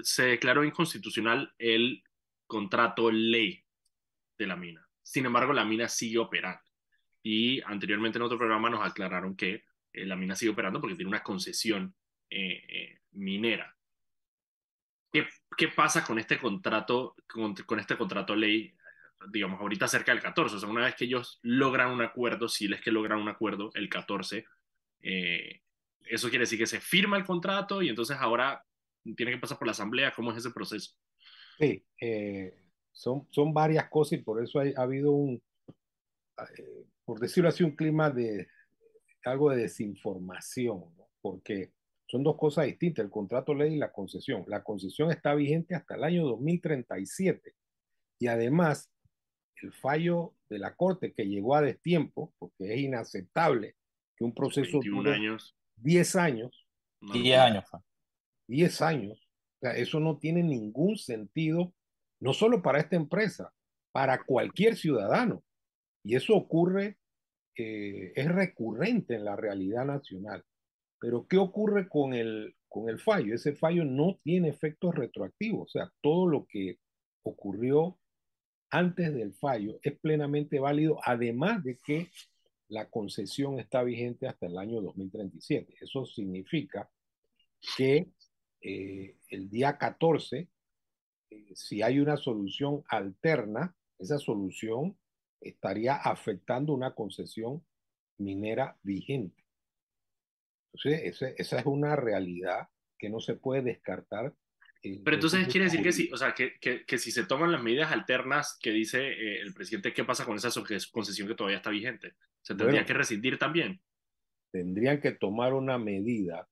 [0.00, 2.02] se declaró inconstitucional el
[2.46, 3.64] contrato ley
[4.38, 4.86] de la mina.
[5.02, 6.62] Sin embargo, la mina sigue operando.
[7.22, 11.08] Y anteriormente en otro programa nos aclararon que eh, la mina sigue operando porque tiene
[11.08, 11.94] una concesión
[12.30, 13.76] eh, eh, minera.
[15.12, 18.74] ¿Qué, ¿Qué, pasa con este contrato, con, con, este contrato ley,
[19.28, 20.56] digamos, ahorita cerca del 14?
[20.56, 23.70] O sea, una vez que ellos logran un acuerdo, si es que logran un acuerdo
[23.74, 24.44] el 14,
[25.00, 28.64] eso quiere decir que se firma el contrato y entonces ahora
[29.16, 30.12] tiene que pasar por la asamblea?
[30.14, 30.94] ¿Cómo es ese proceso?
[31.58, 32.54] Sí, eh,
[32.92, 35.42] son, son varias cosas y por eso ha habido un,
[36.38, 38.48] eh, por decirlo así, un clima de
[39.24, 40.84] algo de desinformación,
[41.20, 41.72] porque
[42.06, 44.44] son dos cosas distintas, el contrato ley y la concesión.
[44.48, 47.54] La concesión está vigente hasta el año 2037
[48.18, 48.90] y además
[49.62, 53.76] el fallo de la Corte que llegó a destiempo, porque es inaceptable
[54.16, 55.56] que un proceso dure años.
[55.76, 56.66] 10 años.
[57.00, 57.64] 10 años.
[58.48, 59.28] 10 años.
[59.56, 61.72] O sea, eso no tiene ningún sentido,
[62.20, 63.52] no solo para esta empresa,
[63.92, 65.42] para cualquier ciudadano.
[66.02, 66.98] Y eso ocurre,
[67.56, 70.44] eh, es recurrente en la realidad nacional.
[70.98, 73.34] Pero ¿qué ocurre con el, con el fallo?
[73.34, 75.68] Ese fallo no tiene efectos retroactivos.
[75.68, 76.78] O sea, todo lo que
[77.22, 77.98] ocurrió
[78.70, 82.10] antes del fallo es plenamente válido, además de que
[82.68, 85.74] la concesión está vigente hasta el año 2037.
[85.80, 86.88] Eso significa
[87.76, 88.12] que
[88.60, 90.48] eh, el día 14,
[91.30, 94.96] eh, si hay una solución alterna, esa solución
[95.40, 97.64] estaría afectando una concesión
[98.18, 99.44] minera vigente.
[100.72, 104.34] Entonces, esa, es una realidad que no se puede descartar.
[104.82, 107.92] Pero entonces quiere decir que si, o sea, que, que, si se toman las medidas
[107.92, 110.50] alternas que dice eh, el presidente, ¿qué pasa con esa
[110.90, 112.14] concesión que todavía está vigente?
[112.40, 113.80] ¿Se tendría que rescindir también?
[114.50, 116.48] Tendrían que tomar una medida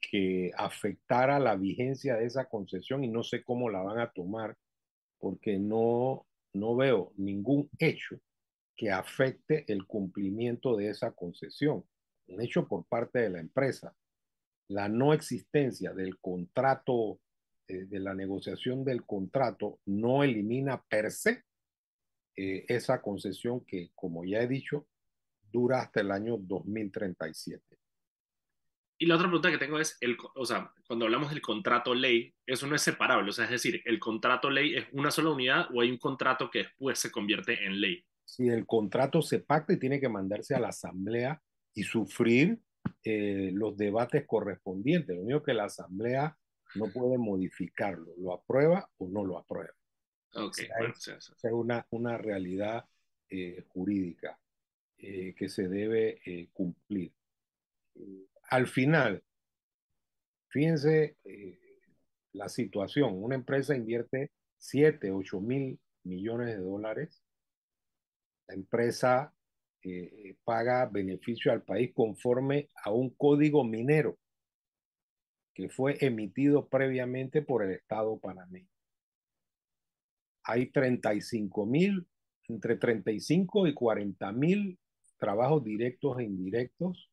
[0.00, 4.56] que afectara la vigencia de esa concesión y no sé cómo la van a tomar
[5.18, 8.20] porque no, no veo ningún hecho
[8.76, 11.84] que afecte el cumplimiento de esa concesión,
[12.28, 13.94] un hecho por parte de la empresa.
[14.70, 17.18] La no existencia del contrato,
[17.66, 21.42] eh, de la negociación del contrato, no elimina per se
[22.36, 24.86] eh, esa concesión que, como ya he dicho,
[25.50, 27.80] dura hasta el año 2037.
[28.98, 32.32] Y la otra pregunta que tengo es, el, o sea, cuando hablamos del contrato ley,
[32.46, 35.66] eso no es separable, o sea, es decir, ¿el contrato ley es una sola unidad
[35.74, 38.04] o hay un contrato que después se convierte en ley?
[38.24, 41.42] Si el contrato se pacta y tiene que mandarse a la asamblea
[41.74, 42.60] y sufrir
[43.04, 46.36] eh, los debates correspondientes, lo único que la asamblea
[46.74, 49.74] no puede modificarlo, lo aprueba o no lo aprueba.
[50.34, 52.84] Ok, es, una, una realidad
[53.28, 54.38] eh, jurídica
[54.98, 57.12] eh, que se debe cumplir.
[58.50, 59.22] Al final,
[60.48, 61.58] fíjense eh,
[62.32, 67.22] la situación, una empresa invierte 7, 8 mil millones de dólares,
[68.48, 69.32] la empresa
[69.82, 74.18] eh, paga beneficio al país conforme a un código minero
[75.54, 78.68] que fue emitido previamente por el Estado panameño.
[80.44, 82.06] Hay 35 mil,
[82.48, 84.78] entre 35 y 40 mil
[85.18, 87.10] trabajos directos e indirectos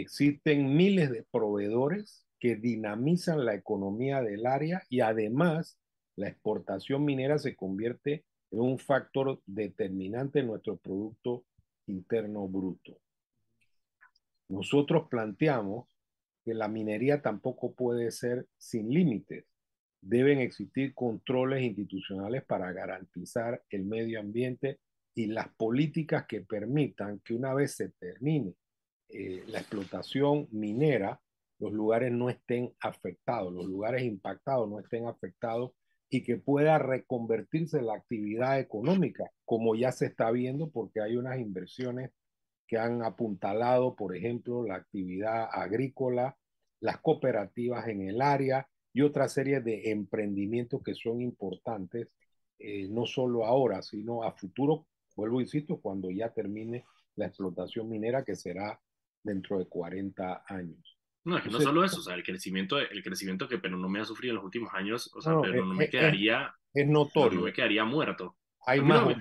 [0.00, 5.78] Existen miles de proveedores que dinamizan la economía del área y además
[6.16, 11.44] la exportación minera se convierte en un factor determinante en nuestro Producto
[11.86, 12.98] Interno Bruto.
[14.48, 15.88] Nosotros planteamos
[16.44, 19.44] que la minería tampoco puede ser sin límites.
[20.00, 24.80] Deben existir controles institucionales para garantizar el medio ambiente
[25.14, 28.54] y las políticas que permitan que una vez se termine
[29.08, 31.20] eh, la explotación minera,
[31.58, 35.72] los lugares no estén afectados, los lugares impactados no estén afectados
[36.10, 41.38] y que pueda reconvertirse la actividad económica, como ya se está viendo, porque hay unas
[41.38, 42.10] inversiones
[42.66, 46.36] que han apuntalado, por ejemplo, la actividad agrícola,
[46.80, 52.08] las cooperativas en el área y otra serie de emprendimientos que son importantes,
[52.58, 58.24] eh, no solo ahora, sino a futuro, vuelvo, insisto, cuando ya termine la explotación minera,
[58.24, 58.80] que será
[59.22, 60.99] dentro de 40 años.
[61.24, 64.00] No, es que no solo eso, o sea, el crecimiento, el crecimiento que no me
[64.00, 66.54] ha sufrido en los últimos años, o sea, no me quedaría...
[66.72, 67.40] Es, notorio.
[67.40, 68.36] No me quedaría muerto.
[68.64, 69.16] Hay más...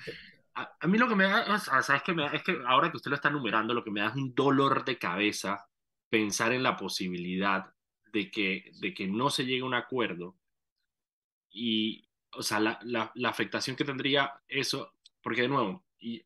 [0.53, 2.97] a, mí lo que me da, o sea, ¿sabes que me Es que ahora que
[2.97, 5.67] usted lo está numerando, lo que me da es un dolor de cabeza
[6.09, 7.73] pensar en la posibilidad
[8.11, 10.35] de que, de que no se llegue a un acuerdo
[11.51, 16.23] y, o sea, la, la, la afectación que tendría eso, porque de nuevo, y,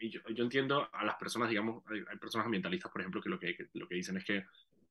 [0.00, 3.38] yo, yo, entiendo a las personas, digamos, hay, hay, personas ambientalistas, por ejemplo, que lo
[3.38, 4.44] que, lo que dicen es que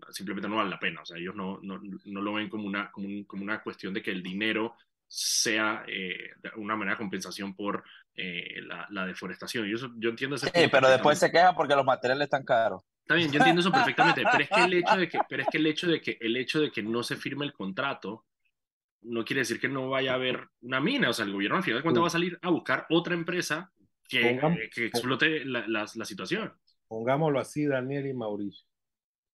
[0.10, 1.02] simplemente no vale la pena.
[1.02, 4.02] O sea, ellos no, no, no lo ven como una, como, como, una cuestión de
[4.02, 4.76] que el dinero
[5.08, 7.84] sea eh, una manera de compensación por
[8.16, 9.68] eh, la, la, deforestación.
[9.68, 12.84] Yo, yo entiendo ese Sí, pero después se queja porque los materiales están caros.
[13.02, 15.48] Está bien, yo entiendo eso perfectamente, pero es que el hecho de que, pero es
[15.50, 18.26] que el hecho de que el hecho de que no se firme el contrato
[19.02, 21.10] no quiere decir que no vaya a haber una mina.
[21.10, 23.72] O sea, el gobierno al final de cuentas va a salir a buscar otra empresa
[24.08, 24.40] que,
[24.74, 26.54] que explote la, la, la situación.
[26.88, 28.66] Pongámoslo así, Daniel y Mauricio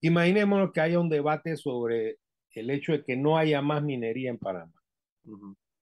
[0.02, 2.18] Imaginémonos que haya un debate sobre
[2.60, 4.74] el hecho de que no haya más minería en Panamá.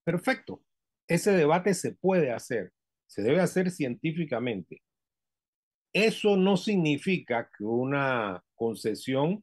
[0.04, 0.62] Perfecto.
[1.06, 2.72] Ese debate se puede hacer,
[3.06, 4.82] se debe hacer científicamente.
[5.92, 9.42] Eso no significa que una concesión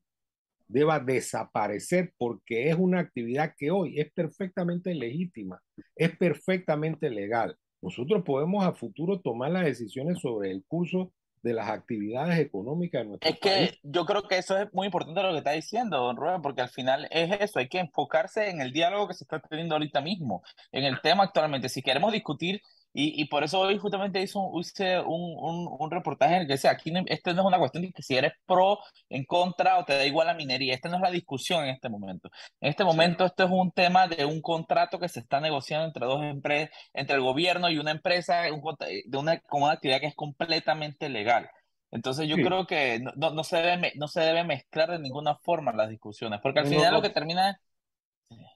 [0.68, 5.62] deba desaparecer porque es una actividad que hoy es perfectamente legítima,
[5.96, 7.58] es perfectamente legal.
[7.82, 11.14] Nosotros podemos a futuro tomar las decisiones sobre el curso
[11.46, 15.22] de las actividades económicas de nuestro Es que yo creo que eso es muy importante
[15.22, 18.62] lo que está diciendo, don Rubén, porque al final es eso, hay que enfocarse en
[18.62, 21.70] el diálogo que se está teniendo ahorita mismo, en el tema actualmente.
[21.70, 22.64] Si queremos discutir
[22.98, 26.54] y, y por eso hoy justamente hizo, hice un, un, un, reportaje en el que
[26.54, 28.80] decía, aquí no, esto no es una cuestión de que si eres pro,
[29.10, 30.74] en contra o te da igual la minería.
[30.74, 32.30] Esta no es la discusión en este momento.
[32.62, 36.06] En este momento esto es un tema de un contrato que se está negociando entre
[36.06, 40.16] dos empresas, entre el gobierno y una empresa de una, con una actividad que es
[40.16, 41.50] completamente legal.
[41.92, 42.44] Entonces yo sí.
[42.46, 46.40] creo que no, no, se debe, no se debe mezclar de ninguna forma las discusiones,
[46.42, 47.58] porque al no, final lo que termina es...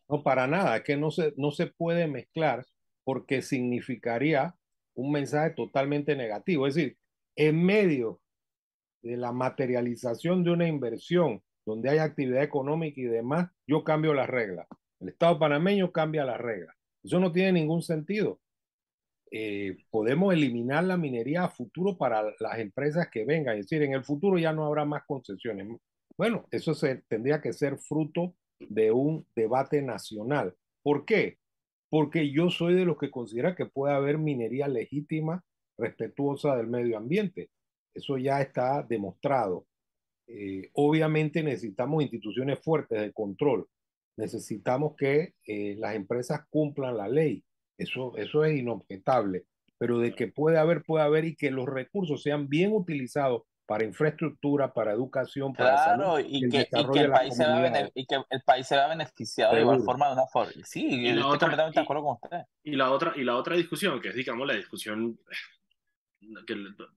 [0.07, 2.65] No, para nada, es que no se, no se puede mezclar
[3.09, 4.55] porque significaría
[4.93, 6.67] un mensaje totalmente negativo.
[6.67, 6.95] Es decir,
[7.35, 8.21] en medio
[9.01, 14.29] de la materialización de una inversión donde hay actividad económica y demás, yo cambio las
[14.29, 14.67] reglas.
[14.99, 16.75] El Estado panameño cambia las reglas.
[17.03, 18.39] Eso no tiene ningún sentido.
[19.31, 23.57] Eh, podemos eliminar la minería a futuro para las empresas que vengan.
[23.57, 25.67] Es decir, en el futuro ya no habrá más concesiones.
[26.15, 30.55] Bueno, eso se, tendría que ser fruto de un debate nacional.
[30.83, 31.39] ¿Por qué?
[31.89, 35.43] Porque yo soy de los que considera que puede haber minería legítima,
[35.77, 37.49] respetuosa del medio ambiente.
[37.93, 39.65] Eso ya está demostrado.
[40.27, 43.67] Eh, obviamente necesitamos instituciones fuertes de control.
[44.17, 47.43] Necesitamos que eh, las empresas cumplan la ley.
[47.77, 49.45] Eso, eso es inobjetable.
[49.77, 53.83] Pero de que puede haber, puede haber y que los recursos sean bien utilizados para
[53.83, 58.05] infraestructura, para educación, para claro, salud, y, que, y, que el país se va y
[58.07, 59.69] que el país se va beneficiado Seguro.
[59.69, 60.51] de igual forma de una forma.
[60.63, 62.37] Sí, y estoy otra, completamente de acuerdo con usted.
[62.63, 65.19] Y la otra y la otra discusión, que es digamos la discusión
[66.47, 66.55] que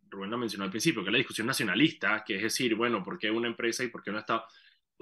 [0.09, 3.19] Rubén lo mencionó al principio, que es la discusión nacionalista, que es decir, bueno, ¿por
[3.19, 4.43] qué una empresa y por qué no está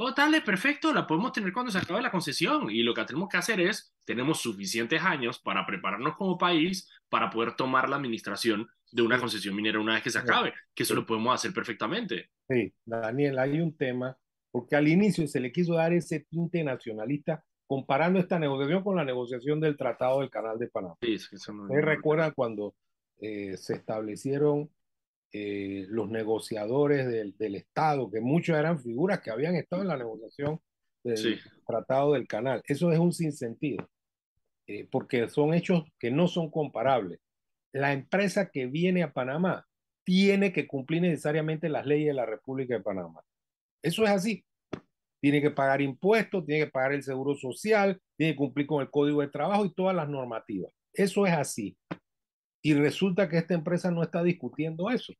[0.02, 2.70] Oh, tal, perfecto, la podemos tener cuando se acabe la concesión.
[2.70, 7.28] Y lo que tenemos que hacer es, tenemos suficientes años para prepararnos como país para
[7.28, 10.94] poder tomar la administración de una concesión minera una vez que se acabe, que eso
[10.94, 12.30] lo podemos hacer perfectamente.
[12.48, 14.16] Sí, Daniel, hay un tema,
[14.50, 19.04] porque al inicio se le quiso dar ese tinte nacionalista comparando esta negociación con la
[19.04, 20.96] negociación del Tratado del Canal de Panamá.
[21.02, 22.74] Sí, eso no ¿Ustedes recuerdan cuando
[23.18, 24.70] eh, se establecieron
[25.32, 29.96] eh, los negociadores del, del, Estado, que muchos eran figuras que habían estado en la
[29.96, 30.60] negociación
[31.04, 31.36] del sí.
[31.66, 32.62] Tratado del Canal.
[32.66, 33.88] Eso es un sinsentido,
[34.66, 37.20] eh, porque son hechos que no son comparables.
[37.72, 39.66] La empresa que viene a Panamá
[40.04, 43.20] tiene que cumplir necesariamente las leyes de la República de Panamá.
[43.82, 44.44] Eso es así.
[45.20, 48.90] Tiene que pagar impuestos, tiene que pagar el seguro social, tiene que cumplir con el
[48.90, 50.72] código de trabajo y todas las normativas.
[50.92, 51.76] Eso es así.
[52.62, 55.12] Y resulta que esta empresa no está discutiendo eso.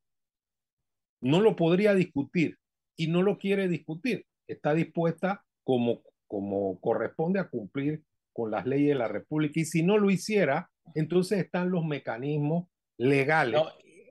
[1.21, 2.59] No lo podría discutir
[2.97, 4.27] y no lo quiere discutir.
[4.47, 9.83] está dispuesta como, como corresponde a cumplir con las leyes de la República y si
[9.83, 13.61] no lo hiciera, entonces están los mecanismos legales.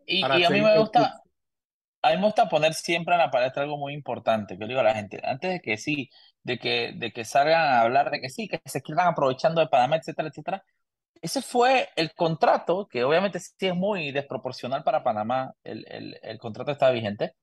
[0.05, 1.21] y, a mí me gusta,
[2.01, 4.83] a mí me gusta poner siempre en la palestra algo muy importante, que digo a
[4.83, 6.09] la gente, antes de que sí,
[6.43, 9.67] de que, de que salgan a hablar de que sí, que se quedan aprovechando de
[9.67, 10.63] Panamá, etcétera, etcétera,
[11.21, 16.39] ese fue el contrato, que obviamente sí es muy desproporcional para Panamá, el, el, el
[16.39, 17.35] contrato está vigente,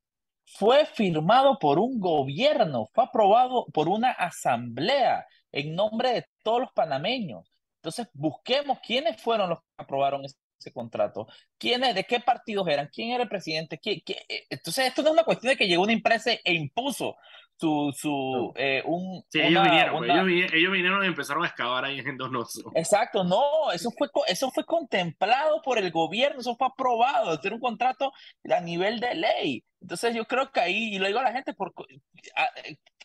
[0.46, 6.72] fue firmado por un gobierno, fue aprobado por una asamblea en nombre de todos los
[6.72, 7.50] panameños.
[7.76, 10.36] Entonces, busquemos quiénes fueron los que aprobaron ese,
[10.72, 11.26] contrato,
[11.58, 13.78] quiénes, de qué partidos eran, quién era el presidente.
[13.78, 17.16] Qué, eh, Entonces, esto no es una cuestión de que llegó una empresa e impuso
[17.58, 22.16] su, su eh, un, sí, ellos, vinieron, ellos, vinieron, y empezaron a excavar ahí en
[22.16, 22.70] Donoso.
[22.74, 27.60] Exacto, no, eso fue, eso fue contemplado por el gobierno, eso fue aprobado, hacer un
[27.60, 28.12] contrato
[28.50, 29.64] a nivel de ley.
[29.80, 31.72] Entonces yo creo que ahí, y lo digo a la gente, por,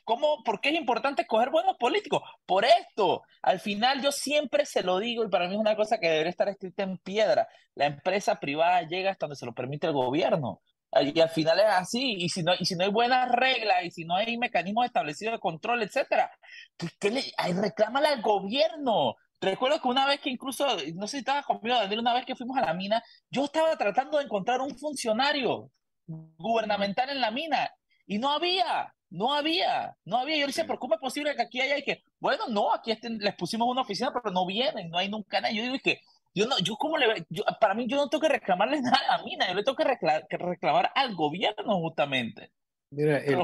[0.04, 2.22] ¿cómo, ¿por qué es importante escoger buenos políticos?
[2.46, 6.00] Por esto, al final yo siempre se lo digo y para mí es una cosa
[6.00, 9.88] que debería estar escrita en piedra, la empresa privada llega hasta donde se lo permite
[9.88, 10.62] el gobierno.
[10.94, 13.92] Y al final es así, y si no, y si no hay buenas reglas, y
[13.92, 16.30] si no hay mecanismos establecidos de control, etcétera,
[16.76, 17.24] pues ¿qué le,
[17.62, 19.16] reclámale al gobierno.
[19.40, 22.36] Recuerdo que una vez que incluso, no sé si estaba conmigo, Daniel, una vez que
[22.36, 25.72] fuimos a la mina, yo estaba tratando de encontrar un funcionario
[26.06, 27.72] gubernamental en la mina,
[28.06, 30.38] y no había, no había, no había.
[30.38, 33.36] Yo decía, ¿por cómo es posible que aquí haya y que, bueno, no, aquí les
[33.36, 35.54] pusimos una oficina, pero no vienen, no hay nunca nada.
[35.54, 36.02] Yo digo, que
[36.34, 39.18] yo no, yo como le, yo, para mí yo no tengo que reclamarle nada a
[39.18, 42.52] la mina, yo le tengo que, reclamar al gobierno justamente.
[42.92, 43.40] Mira, el,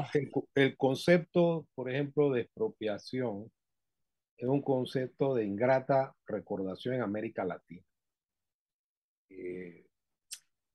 [0.54, 3.50] el, concepto, por ejemplo, de expropiación
[4.36, 7.82] es un concepto de ingrata recordación en América Latina.
[9.30, 9.86] Eh,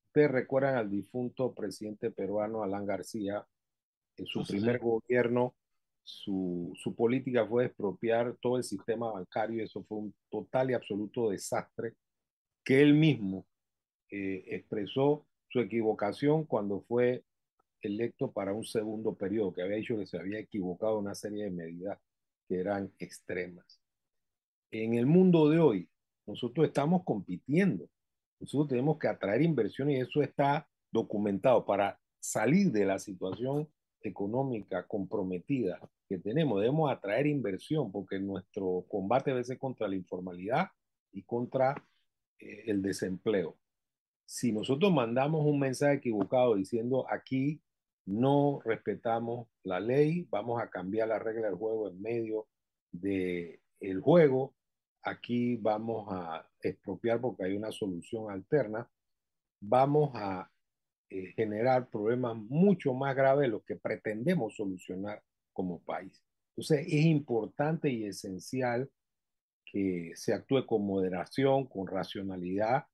[0.07, 3.45] ustedes recuerdan al difunto presidente peruano Alan García,
[4.17, 5.55] en su primer gobierno,
[6.03, 10.73] su, su, política fue expropiar todo el sistema bancario y eso fue un total y
[10.73, 11.93] absoluto desastre
[12.63, 13.45] que él mismo
[14.09, 17.23] eh, expresó su equivocación cuando fue
[17.81, 21.43] electo para un segundo periodo, que había dicho que se había equivocado en una serie
[21.43, 21.99] de medidas
[22.47, 23.81] que eran extremas.
[24.71, 25.89] En el mundo de hoy,
[26.25, 27.89] nosotros estamos compitiendo,
[28.39, 33.67] nosotros tenemos que atraer inversión y eso está documentado para salir de la situación
[34.01, 36.59] económica comprometida que tenemos.
[36.59, 40.67] Debemos atraer inversión porque nuestro combate debe ser contra la informalidad
[41.11, 41.75] y contra
[42.39, 43.57] el desempleo.
[44.25, 47.61] Si nosotros mandamos un mensaje equivocado diciendo aquí
[48.05, 52.47] no respetamos la ley, vamos a cambiar la regla del juego en medio
[52.91, 54.53] del el juego,
[55.01, 58.89] aquí vamos a expropiar porque hay una solución alterna,
[59.59, 60.49] vamos a
[61.09, 66.23] eh, generar problemas mucho más graves de los que pretendemos solucionar como país.
[66.49, 68.89] Entonces es importante y esencial
[69.73, 72.85] que se actúe con moderación, con racionalidad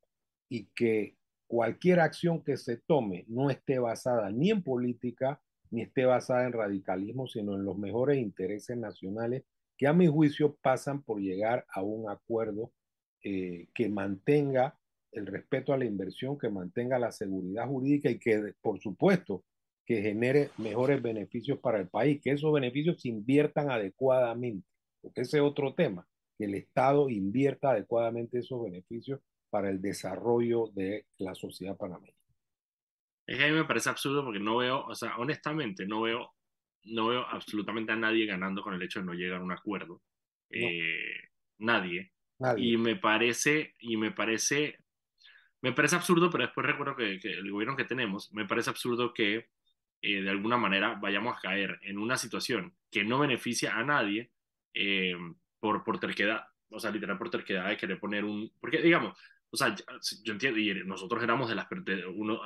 [0.48, 6.06] y que cualquier acción que se tome no esté basada ni en política ni esté
[6.06, 9.44] basada en radicalismo, sino en los mejores intereses nacionales
[9.78, 12.72] que a mi juicio pasan por llegar a un acuerdo
[13.24, 14.80] eh, que mantenga
[15.12, 19.44] el respeto a la inversión, que mantenga la seguridad jurídica y que, por supuesto,
[19.86, 24.68] que genere mejores beneficios para el país, que esos beneficios se inviertan adecuadamente,
[25.02, 26.09] porque ese es otro tema
[26.40, 32.14] que el Estado invierta adecuadamente esos beneficios para el desarrollo de la sociedad panameña.
[33.28, 36.34] Es que a mí me parece absurdo porque no veo, o sea, honestamente, no veo,
[36.86, 40.02] no veo absolutamente a nadie ganando con el hecho de no llegar a un acuerdo.
[40.50, 41.14] Eh,
[41.58, 42.14] nadie.
[42.58, 44.78] Y me parece, y me parece,
[45.62, 49.48] me parece absurdo, pero después recuerdo que, el gobierno que tenemos, me parece absurdo que
[50.02, 54.32] eh, de alguna manera vayamos a caer en una situación que no beneficia a nadie
[54.74, 55.18] eh,
[55.60, 59.18] por, por terquedad, o sea, literal por terquedad de querer poner un, porque digamos,
[59.52, 59.76] o sea,
[60.24, 61.68] yo entiendo, y nosotros éramos de las,
[62.16, 62.42] uno,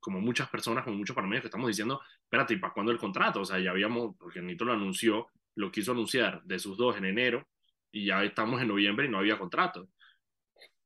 [0.00, 3.40] como muchas personas, como muchos panameños que estamos diciendo, espérate, ¿y para cuándo el contrato?
[3.40, 7.04] O sea, ya habíamos, porque Nito lo anunció, lo quiso anunciar de sus dos en
[7.06, 7.46] enero,
[7.92, 9.88] y ya estamos en noviembre y no había contrato.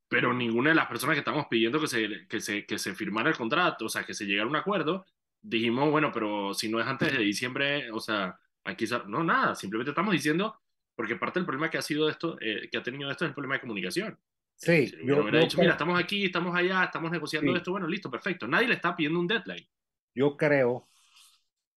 [0.08, 3.30] Pero ninguna de las personas que estamos pidiendo que se, que se, que se firmara
[3.30, 5.06] el contrato, o sea, que se llegara a un acuerdo,
[5.40, 9.90] dijimos, bueno, pero si no es antes de diciembre, o sea, aquí, no, nada, simplemente
[9.90, 10.60] estamos diciendo,
[10.94, 13.34] porque parte del problema que ha sido esto, eh, que ha tenido esto es el
[13.34, 14.18] problema de comunicación.
[14.56, 18.46] Sí, yo, me dicho, mira, estamos aquí, estamos allá, estamos negociando esto, bueno, listo, perfecto.
[18.46, 19.66] Nadie le está pidiendo un deadline.
[20.14, 20.88] Yo creo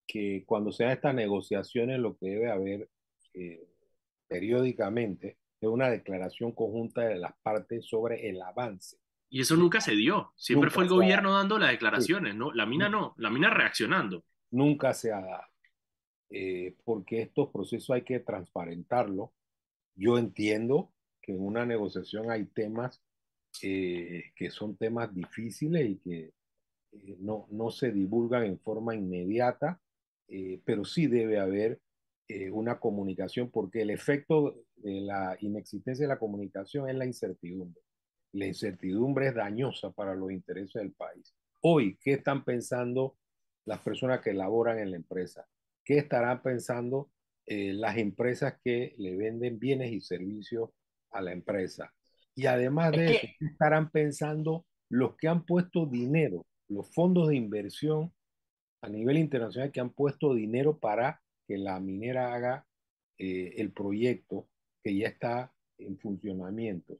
[0.05, 2.89] que cuando sean estas negociaciones, lo que debe haber
[3.33, 3.67] eh,
[4.27, 8.97] periódicamente es una declaración conjunta de las partes sobre el avance.
[9.29, 10.31] Y eso nunca se dio.
[10.35, 12.53] Siempre fue el gobierno dando las declaraciones, ¿no?
[12.53, 14.23] La mina no, la mina reaccionando.
[14.51, 15.43] Nunca se ha dado.
[16.29, 19.31] Eh, porque estos procesos hay que transparentarlo.
[19.95, 23.01] Yo entiendo que en una negociación hay temas
[23.61, 26.33] eh, que son temas difíciles y que
[26.91, 29.81] eh, no, no se divulgan en forma inmediata,
[30.65, 31.79] pero sí debe haber
[32.51, 37.81] una comunicación porque el efecto de la inexistencia de la comunicación es la incertidumbre.
[38.33, 41.33] La incertidumbre es dañosa para los intereses del país.
[41.61, 43.15] Hoy, ¿qué están pensando
[43.63, 45.47] las personas que laboran en la empresa?
[45.87, 47.09] ¿Qué estarán pensando
[47.45, 50.71] eh, las empresas que le venden bienes y servicios
[51.11, 51.93] a la empresa?
[52.35, 57.37] Y además de eso, ¿qué estarán pensando los que han puesto dinero, los fondos de
[57.37, 58.13] inversión
[58.81, 62.67] a nivel internacional que han puesto dinero para que la minera haga
[63.17, 64.49] eh, el proyecto
[64.83, 66.99] que ya está en funcionamiento?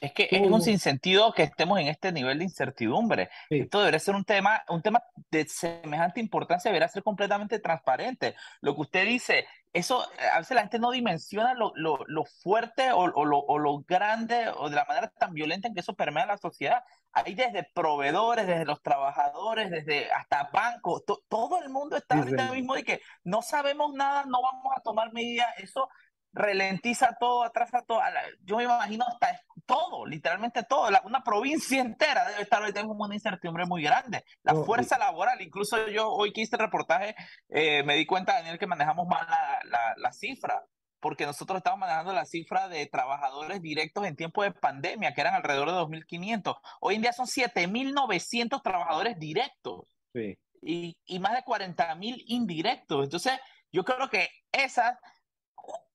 [0.00, 3.30] Es que es un sinsentido que estemos en este nivel de incertidumbre.
[3.50, 8.36] Esto debería ser un tema, un tema de semejante importancia, debería ser completamente transparente.
[8.60, 12.92] Lo que usted dice, eso a veces la gente no dimensiona lo, lo, lo fuerte
[12.92, 15.94] o, o, lo, o, lo, grande o de la manera tan violenta en que eso
[15.94, 16.84] permea la sociedad.
[17.12, 22.74] Hay desde proveedores, desde los trabajadores, desde hasta bancos, todo el mundo está ahorita mismo
[22.74, 25.48] de que no sabemos nada, no vamos a tomar medidas.
[25.58, 25.88] Eso
[26.32, 28.00] ralentiza todo, atrasa todo.
[28.44, 30.88] Yo me imagino hasta todo, literalmente todo.
[31.04, 34.24] una provincia entera debe estar hoy tengo una incertidumbre muy grande.
[34.42, 37.14] La fuerza laboral, incluso yo hoy que hice el reportaje,
[37.50, 39.26] eh, me di cuenta, Daniel, que manejamos mal
[39.64, 40.64] la, la, cifra
[41.00, 45.34] porque nosotros estamos manejando la cifra de trabajadores directos en tiempo de pandemia, que eran
[45.34, 46.58] alrededor de 2.500.
[46.80, 50.38] Hoy en día son 7.900 trabajadores directos sí.
[50.62, 53.04] y, y más de 40.000 indirectos.
[53.04, 53.34] Entonces,
[53.70, 54.96] yo creo que esas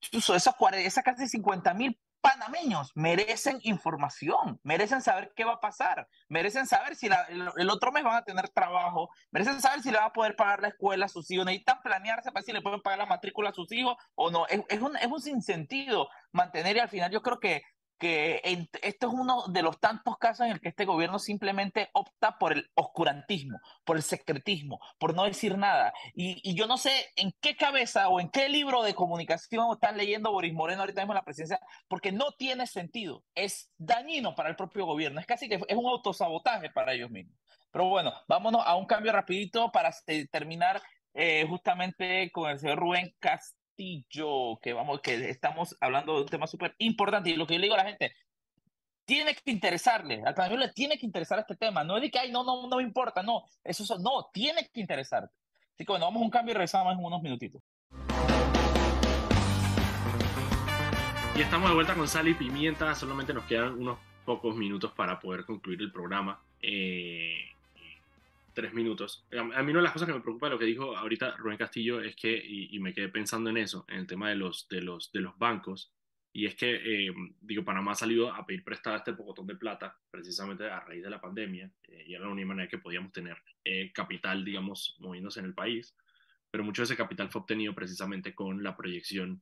[0.08, 6.08] incluso esos, esas casi 50 mil panameños merecen información, merecen saber qué va a pasar,
[6.30, 10.06] merecen saber si el, otro mes van a tener trabajo, merecen saber si le va
[10.06, 13.00] a poder pagar la escuela a sus hijos, necesitan planearse para si le pueden pagar
[13.00, 14.48] la matrícula a sus hijos o no.
[14.48, 17.62] Es, es, un, es un sinsentido mantener y al final yo creo que
[17.98, 18.42] que
[18.82, 22.54] esto es uno de los tantos casos en el que este gobierno simplemente opta por
[22.54, 25.94] el oscurantismo, por el secretismo, por no decir nada.
[26.14, 30.32] Y, yo no sé en qué cabeza o en qué libro de comunicación están leyendo
[30.32, 33.24] Boris Moreno ahorita mismo en la presidencia, porque no tiene sentido.
[33.36, 35.20] Es dañino para el propio gobierno.
[35.20, 37.38] Es casi que es un autosabotaje para ellos mismos.
[37.72, 39.92] Pero bueno, vámonos a un cambio rapidito para
[40.32, 40.82] terminar
[41.14, 43.63] eh, justamente con el señor Rubén Castro
[44.10, 47.60] yo que vamos, que estamos hablando de un tema súper importante y lo que yo
[47.60, 48.14] le digo a la gente,
[49.06, 52.20] tiene que interesarle, al español le tiene que interesar este tema, no es de que,
[52.20, 55.34] ay, no, no, no me importa, no, eso, no, tiene que interesarte.
[55.74, 57.62] Así que bueno, vamos a un cambio y regresamos en unos minutitos.
[61.36, 65.20] Y estamos de vuelta con Sal y Pimienta, solamente nos quedan unos pocos minutos para
[65.20, 66.42] poder concluir el programa.
[66.62, 67.53] Eh,
[68.54, 69.26] tres minutos.
[69.32, 71.58] A mí una de las cosas que me preocupa de lo que dijo ahorita Rubén
[71.58, 74.82] Castillo es que, y, me quedé pensando en eso, en el tema de los, de
[74.82, 75.94] los, de los bancos,
[76.36, 79.96] y es que, eh, digo, Panamá ha salido a pedir prestada este pocotón de plata
[80.10, 83.38] precisamente a raíz de la pandemia, eh, y era la única manera que podíamos tener
[83.64, 85.96] eh, capital, digamos, moviéndose en el país,
[86.50, 89.42] pero mucho de ese capital fue obtenido precisamente con la proyección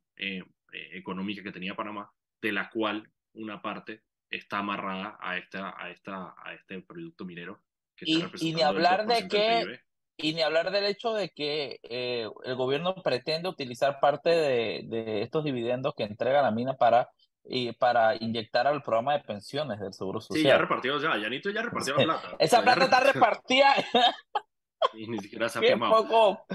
[0.93, 2.09] económica que tenía Panamá,
[2.41, 7.61] de la cual una parte está amarrada a, esta, a, esta, a este producto minero
[8.01, 9.79] y, ni hablar de que
[10.17, 15.21] y ni hablar del hecho de que eh, el gobierno pretende utilizar parte de, de,
[15.23, 17.09] estos dividendos que entrega la mina para
[17.43, 20.41] y para inyectar al programa de pensiones del Seguro Social.
[20.41, 22.35] Sí, ya repartido, ya, Yanito ya repartió la plata.
[22.39, 23.73] Esa plata está repartida.
[24.93, 26.45] y ni siquiera se ha quemado.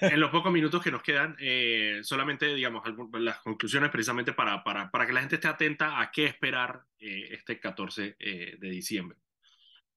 [0.00, 2.82] En los pocos minutos que nos quedan, eh, solamente, digamos,
[3.12, 7.28] las conclusiones precisamente para, para, para, que la gente esté atenta a qué esperar eh,
[7.32, 9.18] este 14 de diciembre.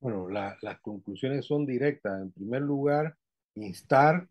[0.05, 2.21] Bueno, las conclusiones son directas.
[2.21, 3.17] En primer lugar,
[3.55, 4.29] instar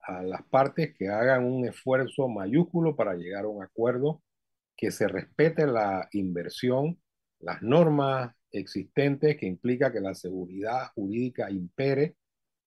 [0.00, 4.22] a las partes que hagan un esfuerzo mayúsculo para llegar a un acuerdo,
[4.74, 6.98] que se respete la inversión,
[7.40, 12.16] las normas existentes que implica que la seguridad jurídica impere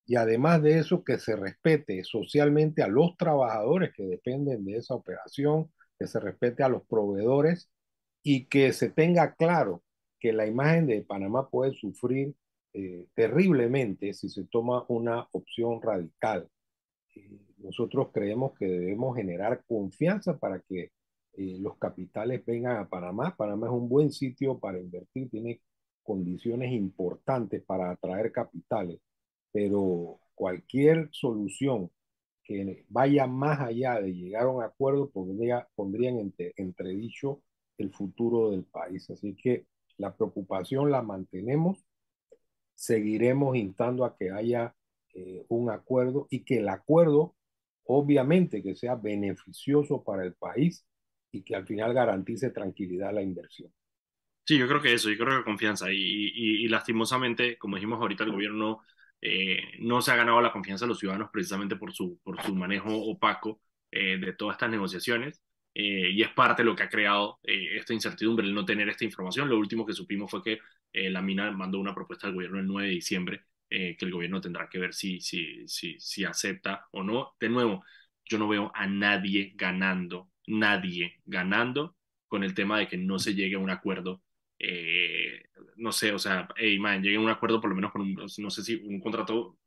[0.06, 4.94] y además de eso que se respete socialmente a los trabajadores que dependen de esa
[4.94, 7.72] operación, que se respete a los proveedores
[8.22, 9.82] y que se tenga claro
[10.20, 12.36] que la imagen de Panamá puede sufrir
[12.74, 16.50] eh, terriblemente si se toma una opción radical.
[17.16, 20.92] Eh, nosotros creemos que debemos generar confianza para que
[21.38, 23.36] eh, los capitales vengan a Panamá.
[23.38, 25.62] Panamá es un buen sitio para invertir, tiene
[26.04, 29.00] condiciones importantes para atraer capitales,
[29.52, 31.90] pero cualquier solución
[32.44, 37.42] que vaya más allá de llegar a un acuerdo pondría, en entredicho
[37.78, 39.10] el futuro del país.
[39.10, 39.66] Así que
[39.98, 41.86] la preocupación la mantenemos,
[42.74, 44.76] seguiremos instando a que haya
[45.14, 47.36] eh, un acuerdo y que el acuerdo
[47.86, 50.86] obviamente que sea beneficioso para el país
[51.32, 53.72] y que al final garantice tranquilidad a la inversión.
[54.46, 55.92] Sí, yo creo que eso, yo creo que confianza.
[55.92, 58.82] Y, y, lastimosamente, como dijimos ahorita, el gobierno
[59.22, 62.54] eh, no se ha ganado la confianza de los ciudadanos precisamente por su, por su
[62.54, 63.60] manejo opaco
[63.92, 65.42] eh, de todas estas negociaciones.
[65.76, 69.06] Eh, y es parte de lo que ha creado esta incertidumbre, el no tener esta
[69.06, 69.50] información.
[69.50, 70.60] Lo último que supimos fue que
[71.12, 74.70] la mina mandó una propuesta al gobierno el 9 de diciembre, que el gobierno tendrá
[74.70, 77.36] que ver si, si, si, si acepta o no.
[77.40, 77.84] De nuevo,
[78.24, 81.98] yo no veo a nadie ganando, nadie ganando
[82.30, 84.22] con el tema de que no se llegue a un acuerdo
[84.60, 85.44] eh,
[85.78, 88.50] no sé, o sea, hey, man, a un acuerdo por lo menos con un, no
[88.50, 89.58] sé si un contrato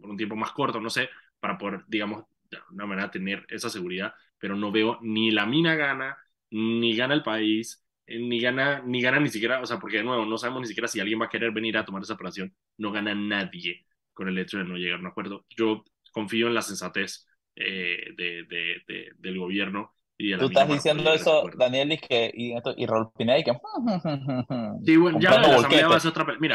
[0.00, 1.08] por un tiempo más corto, no sé,
[1.40, 5.74] para poder, digamos, de una manera tener esa seguridad, pero no veo ni la mina
[5.74, 6.16] gana,
[6.50, 10.04] ni gana el país, eh, ni gana, ni gana ni siquiera, o sea, porque de
[10.04, 12.54] nuevo, no sabemos ni siquiera si alguien va a querer venir a tomar esa operación,
[12.78, 15.44] no gana nadie con el hecho de no llegar a un acuerdo.
[15.50, 17.26] Yo confío en la sensatez
[17.56, 23.10] eh, de, de, del gobierno Tú estás diciendo eso, Daniel, y, que, y, y Raúl
[23.18, 23.52] Pineda, y que...
[24.84, 26.26] Sí, bueno, ya la asamblea va a ser otra...
[26.40, 26.54] Mira,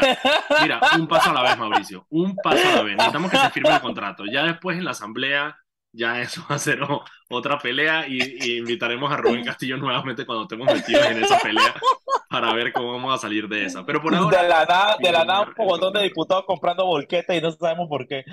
[0.60, 2.96] mira, un paso a la vez, Mauricio, un paso a la vez.
[2.96, 4.24] Necesitamos que se firme el contrato.
[4.26, 5.56] Ya después en la asamblea,
[5.92, 6.80] ya eso va a ser
[7.28, 11.74] otra pelea y, y, invitaremos a Rubén Castillo nuevamente cuando estemos metidos en esa pelea
[12.32, 13.84] para ver cómo vamos a salir de esa.
[13.84, 14.42] Pero por ahora...
[14.42, 17.88] De la nada, de la nada un montón de diputados comprando volquetas y no sabemos
[17.88, 18.24] por qué.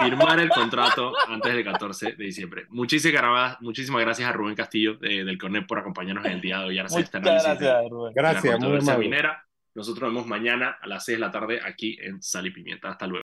[0.00, 2.66] Firmar el contrato antes del 14 de diciembre.
[2.70, 6.82] Muchísimas, muchísimas gracias a Rubén Castillo del CONEP por acompañarnos en el día de hoy.
[6.82, 8.12] Muchas gracias, Rubén.
[8.14, 9.10] Gracias, muy
[9.74, 12.90] Nosotros nos vemos mañana a las 6 de la tarde aquí en Sal y Pimienta.
[12.90, 13.22] Hasta luego.